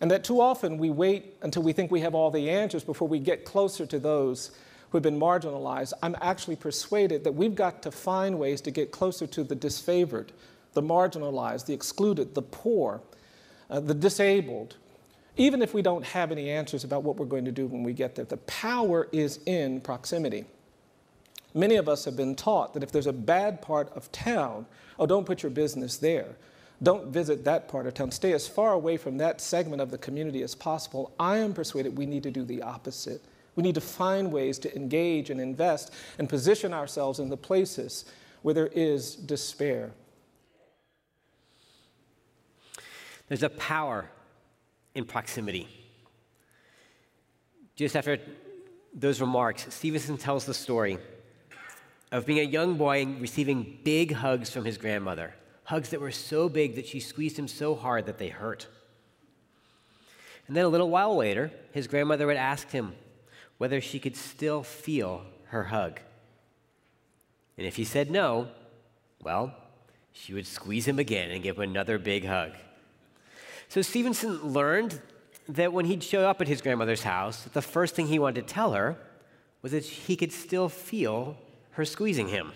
And 0.00 0.10
that 0.10 0.24
too 0.24 0.40
often 0.40 0.78
we 0.78 0.90
wait 0.90 1.34
until 1.42 1.62
we 1.62 1.72
think 1.72 1.90
we 1.90 2.00
have 2.00 2.14
all 2.14 2.30
the 2.30 2.50
answers 2.50 2.84
before 2.84 3.08
we 3.08 3.18
get 3.18 3.44
closer 3.44 3.84
to 3.86 3.98
those 3.98 4.52
who 4.90 4.96
have 4.96 5.02
been 5.02 5.18
marginalized. 5.18 5.92
I'm 6.02 6.16
actually 6.20 6.56
persuaded 6.56 7.24
that 7.24 7.32
we've 7.32 7.54
got 7.54 7.82
to 7.82 7.90
find 7.90 8.38
ways 8.38 8.60
to 8.62 8.70
get 8.70 8.90
closer 8.90 9.26
to 9.26 9.44
the 9.44 9.56
disfavored, 9.56 10.28
the 10.72 10.82
marginalized, 10.82 11.66
the 11.66 11.74
excluded, 11.74 12.34
the 12.34 12.42
poor, 12.42 13.02
uh, 13.68 13.80
the 13.80 13.94
disabled. 13.94 14.76
Even 15.38 15.62
if 15.62 15.72
we 15.72 15.82
don't 15.82 16.04
have 16.04 16.32
any 16.32 16.50
answers 16.50 16.82
about 16.82 17.04
what 17.04 17.16
we're 17.16 17.24
going 17.24 17.44
to 17.44 17.52
do 17.52 17.68
when 17.68 17.84
we 17.84 17.92
get 17.92 18.16
there, 18.16 18.24
the 18.24 18.36
power 18.38 19.08
is 19.12 19.38
in 19.46 19.80
proximity. 19.80 20.44
Many 21.54 21.76
of 21.76 21.88
us 21.88 22.04
have 22.04 22.16
been 22.16 22.34
taught 22.34 22.74
that 22.74 22.82
if 22.82 22.90
there's 22.90 23.06
a 23.06 23.12
bad 23.12 23.62
part 23.62 23.90
of 23.94 24.10
town, 24.10 24.66
oh, 24.98 25.06
don't 25.06 25.24
put 25.24 25.44
your 25.44 25.50
business 25.50 25.96
there. 25.96 26.36
Don't 26.82 27.06
visit 27.06 27.44
that 27.44 27.68
part 27.68 27.86
of 27.86 27.94
town. 27.94 28.10
Stay 28.10 28.32
as 28.32 28.48
far 28.48 28.72
away 28.72 28.96
from 28.96 29.16
that 29.18 29.40
segment 29.40 29.80
of 29.80 29.92
the 29.92 29.98
community 29.98 30.42
as 30.42 30.56
possible. 30.56 31.12
I 31.18 31.38
am 31.38 31.54
persuaded 31.54 31.96
we 31.96 32.06
need 32.06 32.24
to 32.24 32.30
do 32.32 32.44
the 32.44 32.62
opposite. 32.62 33.22
We 33.54 33.62
need 33.62 33.76
to 33.76 33.80
find 33.80 34.32
ways 34.32 34.58
to 34.60 34.76
engage 34.76 35.30
and 35.30 35.40
invest 35.40 35.92
and 36.18 36.28
position 36.28 36.74
ourselves 36.74 37.20
in 37.20 37.28
the 37.28 37.36
places 37.36 38.04
where 38.42 38.54
there 38.54 38.68
is 38.68 39.14
despair. 39.14 39.92
There's 43.28 43.42
a 43.42 43.50
power 43.50 44.10
in 44.94 45.04
proximity. 45.04 45.68
Just 47.76 47.96
after 47.96 48.18
those 48.92 49.20
remarks, 49.20 49.66
Stevenson 49.72 50.16
tells 50.16 50.44
the 50.44 50.54
story 50.54 50.98
of 52.10 52.26
being 52.26 52.40
a 52.40 52.50
young 52.50 52.76
boy 52.76 53.02
and 53.02 53.20
receiving 53.20 53.78
big 53.84 54.12
hugs 54.12 54.50
from 54.50 54.64
his 54.64 54.78
grandmother, 54.78 55.34
hugs 55.64 55.90
that 55.90 56.00
were 56.00 56.10
so 56.10 56.48
big 56.48 56.74
that 56.76 56.86
she 56.86 57.00
squeezed 57.00 57.38
him 57.38 57.46
so 57.46 57.74
hard 57.74 58.06
that 58.06 58.18
they 58.18 58.28
hurt. 58.28 58.66
And 60.46 60.56
then 60.56 60.64
a 60.64 60.68
little 60.68 60.88
while 60.88 61.14
later, 61.14 61.52
his 61.72 61.86
grandmother 61.86 62.26
would 62.26 62.36
ask 62.36 62.70
him 62.70 62.94
whether 63.58 63.80
she 63.80 63.98
could 63.98 64.16
still 64.16 64.62
feel 64.62 65.22
her 65.48 65.64
hug. 65.64 66.00
And 67.58 67.66
if 67.66 67.76
he 67.76 67.84
said 67.84 68.10
no, 68.10 68.48
well, 69.22 69.54
she 70.12 70.32
would 70.32 70.46
squeeze 70.46 70.88
him 70.88 70.98
again 70.98 71.30
and 71.30 71.42
give 71.42 71.56
him 71.56 71.62
another 71.62 71.98
big 71.98 72.24
hug. 72.24 72.52
So 73.68 73.82
Stevenson 73.82 74.52
learned 74.52 75.00
that 75.48 75.72
when 75.72 75.84
he'd 75.84 76.02
show 76.02 76.28
up 76.28 76.40
at 76.40 76.48
his 76.48 76.60
grandmother's 76.60 77.02
house, 77.02 77.44
the 77.44 77.62
first 77.62 77.94
thing 77.94 78.06
he 78.06 78.18
wanted 78.18 78.46
to 78.46 78.54
tell 78.54 78.72
her 78.72 78.96
was 79.62 79.72
that 79.72 79.84
he 79.84 80.16
could 80.16 80.32
still 80.32 80.68
feel 80.68 81.36
her 81.72 81.84
squeezing 81.84 82.28
him. 82.28 82.52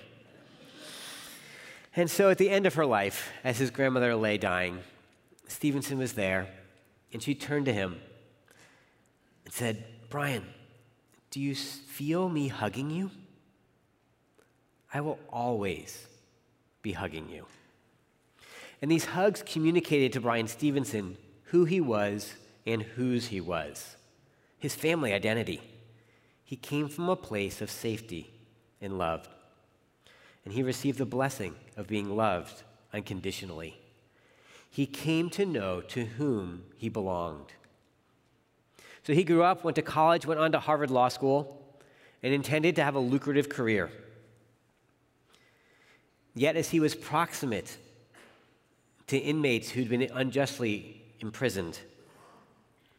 And 1.94 2.10
so 2.10 2.30
at 2.30 2.38
the 2.38 2.48
end 2.48 2.66
of 2.66 2.74
her 2.74 2.86
life, 2.86 3.30
as 3.44 3.58
his 3.58 3.70
grandmother 3.70 4.14
lay 4.14 4.38
dying, 4.38 4.78
Stevenson 5.48 5.98
was 5.98 6.14
there, 6.14 6.48
and 7.12 7.22
she 7.22 7.34
turned 7.34 7.66
to 7.66 7.72
him 7.72 8.00
and 9.44 9.52
said, 9.52 9.84
Bryan, 10.08 10.44
do 11.30 11.40
you 11.40 11.54
feel 11.54 12.28
me 12.28 12.48
hugging 12.48 12.90
you? 12.90 13.10
I 14.94 15.02
will 15.02 15.18
always 15.30 16.06
be 16.80 16.92
hugging 16.92 17.28
you. 17.28 17.46
And 18.82 18.90
these 18.90 19.06
hugs 19.06 19.42
communicated 19.46 20.12
to 20.12 20.20
Bryan 20.20 20.48
Stevenson 20.48 21.16
who 21.52 21.66
he 21.66 21.82
was 21.82 22.32
and 22.66 22.82
whose 22.82 23.26
he 23.26 23.38
was, 23.38 23.96
his 24.58 24.74
family 24.74 25.12
identity. 25.12 25.60
He 26.44 26.56
came 26.56 26.88
from 26.88 27.10
a 27.10 27.16
place 27.16 27.60
of 27.60 27.70
safety 27.70 28.32
and 28.80 28.96
love. 28.96 29.28
And 30.44 30.54
he 30.54 30.62
received 30.62 30.96
the 30.96 31.04
blessing 31.04 31.54
of 31.76 31.86
being 31.86 32.16
loved 32.16 32.62
unconditionally. 32.92 33.78
He 34.70 34.86
came 34.86 35.28
to 35.30 35.44
know 35.44 35.82
to 35.82 36.06
whom 36.06 36.64
he 36.76 36.88
belonged. 36.88 37.52
So 39.02 39.12
he 39.12 39.22
grew 39.22 39.42
up, 39.42 39.64
went 39.64 39.74
to 39.74 39.82
college, 39.82 40.24
went 40.24 40.40
on 40.40 40.52
to 40.52 40.58
Harvard 40.58 40.90
Law 40.90 41.08
School, 41.08 41.76
and 42.22 42.32
intended 42.32 42.76
to 42.76 42.84
have 42.84 42.94
a 42.94 43.00
lucrative 43.00 43.50
career. 43.50 43.90
Yet, 46.34 46.56
as 46.56 46.70
he 46.70 46.80
was 46.80 46.94
proximate 46.94 47.76
to 49.12 49.18
inmates 49.18 49.68
who'd 49.68 49.90
been 49.90 50.08
unjustly 50.14 51.02
imprisoned, 51.20 51.78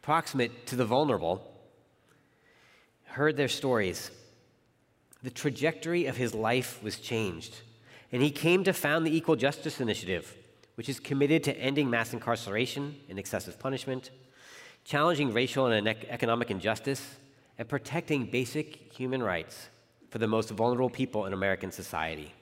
proximate 0.00 0.64
to 0.64 0.76
the 0.76 0.84
vulnerable, 0.84 1.42
heard 3.06 3.36
their 3.36 3.48
stories, 3.48 4.12
the 5.24 5.30
trajectory 5.30 6.06
of 6.06 6.16
his 6.16 6.32
life 6.32 6.80
was 6.84 7.00
changed. 7.00 7.62
And 8.12 8.22
he 8.22 8.30
came 8.30 8.62
to 8.62 8.72
found 8.72 9.04
the 9.04 9.16
Equal 9.16 9.34
Justice 9.34 9.80
Initiative, 9.80 10.36
which 10.76 10.88
is 10.88 11.00
committed 11.00 11.42
to 11.44 11.58
ending 11.58 11.90
mass 11.90 12.12
incarceration 12.12 12.94
and 13.08 13.18
excessive 13.18 13.58
punishment, 13.58 14.12
challenging 14.84 15.32
racial 15.32 15.66
and 15.66 15.88
economic 15.88 16.48
injustice, 16.48 17.16
and 17.58 17.68
protecting 17.68 18.26
basic 18.26 18.92
human 18.92 19.20
rights 19.20 19.68
for 20.10 20.18
the 20.18 20.28
most 20.28 20.50
vulnerable 20.50 20.90
people 20.90 21.26
in 21.26 21.32
American 21.32 21.72
society. 21.72 22.32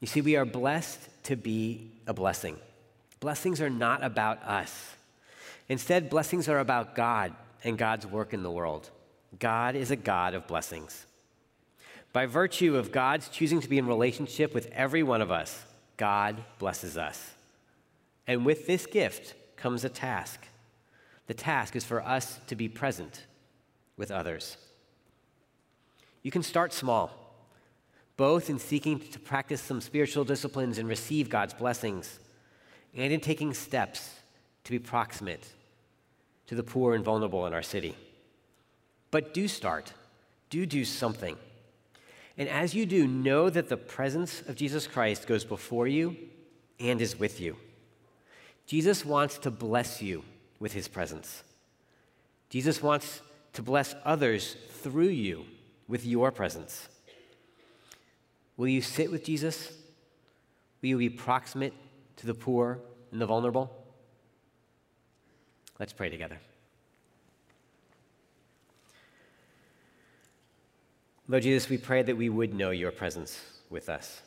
You 0.00 0.06
see, 0.06 0.20
we 0.20 0.36
are 0.36 0.46
blessed 0.46 1.08
to 1.24 1.36
be 1.36 1.90
a 2.06 2.14
blessing. 2.14 2.56
Blessings 3.20 3.60
are 3.60 3.70
not 3.70 4.02
about 4.02 4.42
us. 4.42 4.94
Instead, 5.68 6.10
blessings 6.10 6.48
are 6.48 6.58
about 6.58 6.94
God 6.94 7.34
and 7.62 7.76
God's 7.76 8.06
work 8.06 8.32
in 8.32 8.42
the 8.42 8.50
world. 8.50 8.90
God 9.38 9.76
is 9.76 9.90
a 9.90 9.96
God 9.96 10.34
of 10.34 10.46
blessings. 10.46 11.06
By 12.12 12.26
virtue 12.26 12.76
of 12.76 12.90
God's 12.90 13.28
choosing 13.28 13.60
to 13.60 13.68
be 13.68 13.78
in 13.78 13.86
relationship 13.86 14.52
with 14.54 14.68
every 14.72 15.02
one 15.02 15.22
of 15.22 15.30
us, 15.30 15.64
God 15.96 16.42
blesses 16.58 16.96
us. 16.96 17.34
And 18.26 18.44
with 18.44 18.66
this 18.66 18.86
gift 18.86 19.34
comes 19.56 19.84
a 19.84 19.88
task. 19.88 20.40
The 21.26 21.34
task 21.34 21.76
is 21.76 21.84
for 21.84 22.02
us 22.02 22.40
to 22.48 22.56
be 22.56 22.68
present 22.68 23.26
with 23.96 24.10
others. 24.10 24.56
You 26.22 26.30
can 26.30 26.42
start 26.42 26.72
small, 26.72 27.19
both 28.20 28.50
in 28.50 28.58
seeking 28.58 28.98
to 28.98 29.18
practice 29.18 29.62
some 29.62 29.80
spiritual 29.80 30.24
disciplines 30.24 30.76
and 30.76 30.86
receive 30.86 31.30
God's 31.30 31.54
blessings, 31.54 32.18
and 32.94 33.14
in 33.14 33.18
taking 33.18 33.54
steps 33.54 34.10
to 34.62 34.70
be 34.70 34.78
proximate 34.78 35.48
to 36.46 36.54
the 36.54 36.62
poor 36.62 36.94
and 36.94 37.02
vulnerable 37.02 37.46
in 37.46 37.54
our 37.54 37.62
city. 37.62 37.96
But 39.10 39.32
do 39.32 39.48
start, 39.48 39.94
do 40.50 40.66
do 40.66 40.84
something. 40.84 41.38
And 42.36 42.46
as 42.46 42.74
you 42.74 42.84
do, 42.84 43.08
know 43.08 43.48
that 43.48 43.70
the 43.70 43.78
presence 43.78 44.42
of 44.42 44.54
Jesus 44.54 44.86
Christ 44.86 45.26
goes 45.26 45.46
before 45.46 45.88
you 45.88 46.14
and 46.78 47.00
is 47.00 47.18
with 47.18 47.40
you. 47.40 47.56
Jesus 48.66 49.02
wants 49.02 49.38
to 49.38 49.50
bless 49.50 50.02
you 50.02 50.24
with 50.58 50.74
his 50.74 50.88
presence. 50.88 51.42
Jesus 52.50 52.82
wants 52.82 53.22
to 53.54 53.62
bless 53.62 53.94
others 54.04 54.58
through 54.82 55.08
you 55.08 55.46
with 55.88 56.04
your 56.04 56.30
presence. 56.30 56.86
Will 58.60 58.68
you 58.68 58.82
sit 58.82 59.10
with 59.10 59.24
Jesus? 59.24 59.72
Will 60.82 60.90
you 60.90 60.98
be 60.98 61.08
proximate 61.08 61.72
to 62.16 62.26
the 62.26 62.34
poor 62.34 62.78
and 63.10 63.18
the 63.18 63.24
vulnerable? 63.24 63.74
Let's 65.78 65.94
pray 65.94 66.10
together. 66.10 66.36
Lord 71.26 71.42
Jesus, 71.42 71.70
we 71.70 71.78
pray 71.78 72.02
that 72.02 72.18
we 72.18 72.28
would 72.28 72.52
know 72.52 72.68
your 72.68 72.90
presence 72.90 73.40
with 73.70 73.88
us 73.88 74.20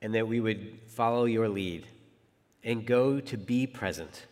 and 0.00 0.14
that 0.14 0.26
we 0.26 0.40
would 0.40 0.78
follow 0.86 1.26
your 1.26 1.50
lead 1.50 1.86
and 2.64 2.86
go 2.86 3.20
to 3.20 3.36
be 3.36 3.66
present 3.66 4.24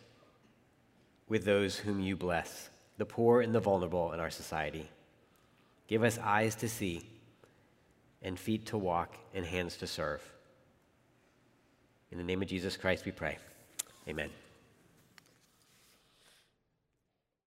with 1.29 1.45
those 1.45 1.77
whom 1.77 1.99
you 1.99 2.15
bless, 2.15 2.71
the 2.97 3.05
poor 3.05 3.41
and 3.41 3.53
the 3.53 3.59
vulnerable 3.59 4.13
in 4.13 4.19
our 4.19 4.31
society. 4.31 4.89
Give 5.87 6.01
us 6.01 6.17
eyes 6.17 6.55
to 6.55 6.67
see, 6.67 7.03
and 8.25 8.37
feet 8.37 8.65
to 8.65 8.77
walk, 8.77 9.15
and 9.35 9.45
hands 9.45 9.77
to 9.77 9.87
serve. 9.87 10.21
In 12.11 12.17
the 12.17 12.23
name 12.23 12.41
of 12.41 12.47
Jesus 12.47 12.75
Christ, 12.75 13.05
we 13.05 13.11
pray. 13.11 13.37
Amen. 14.09 14.31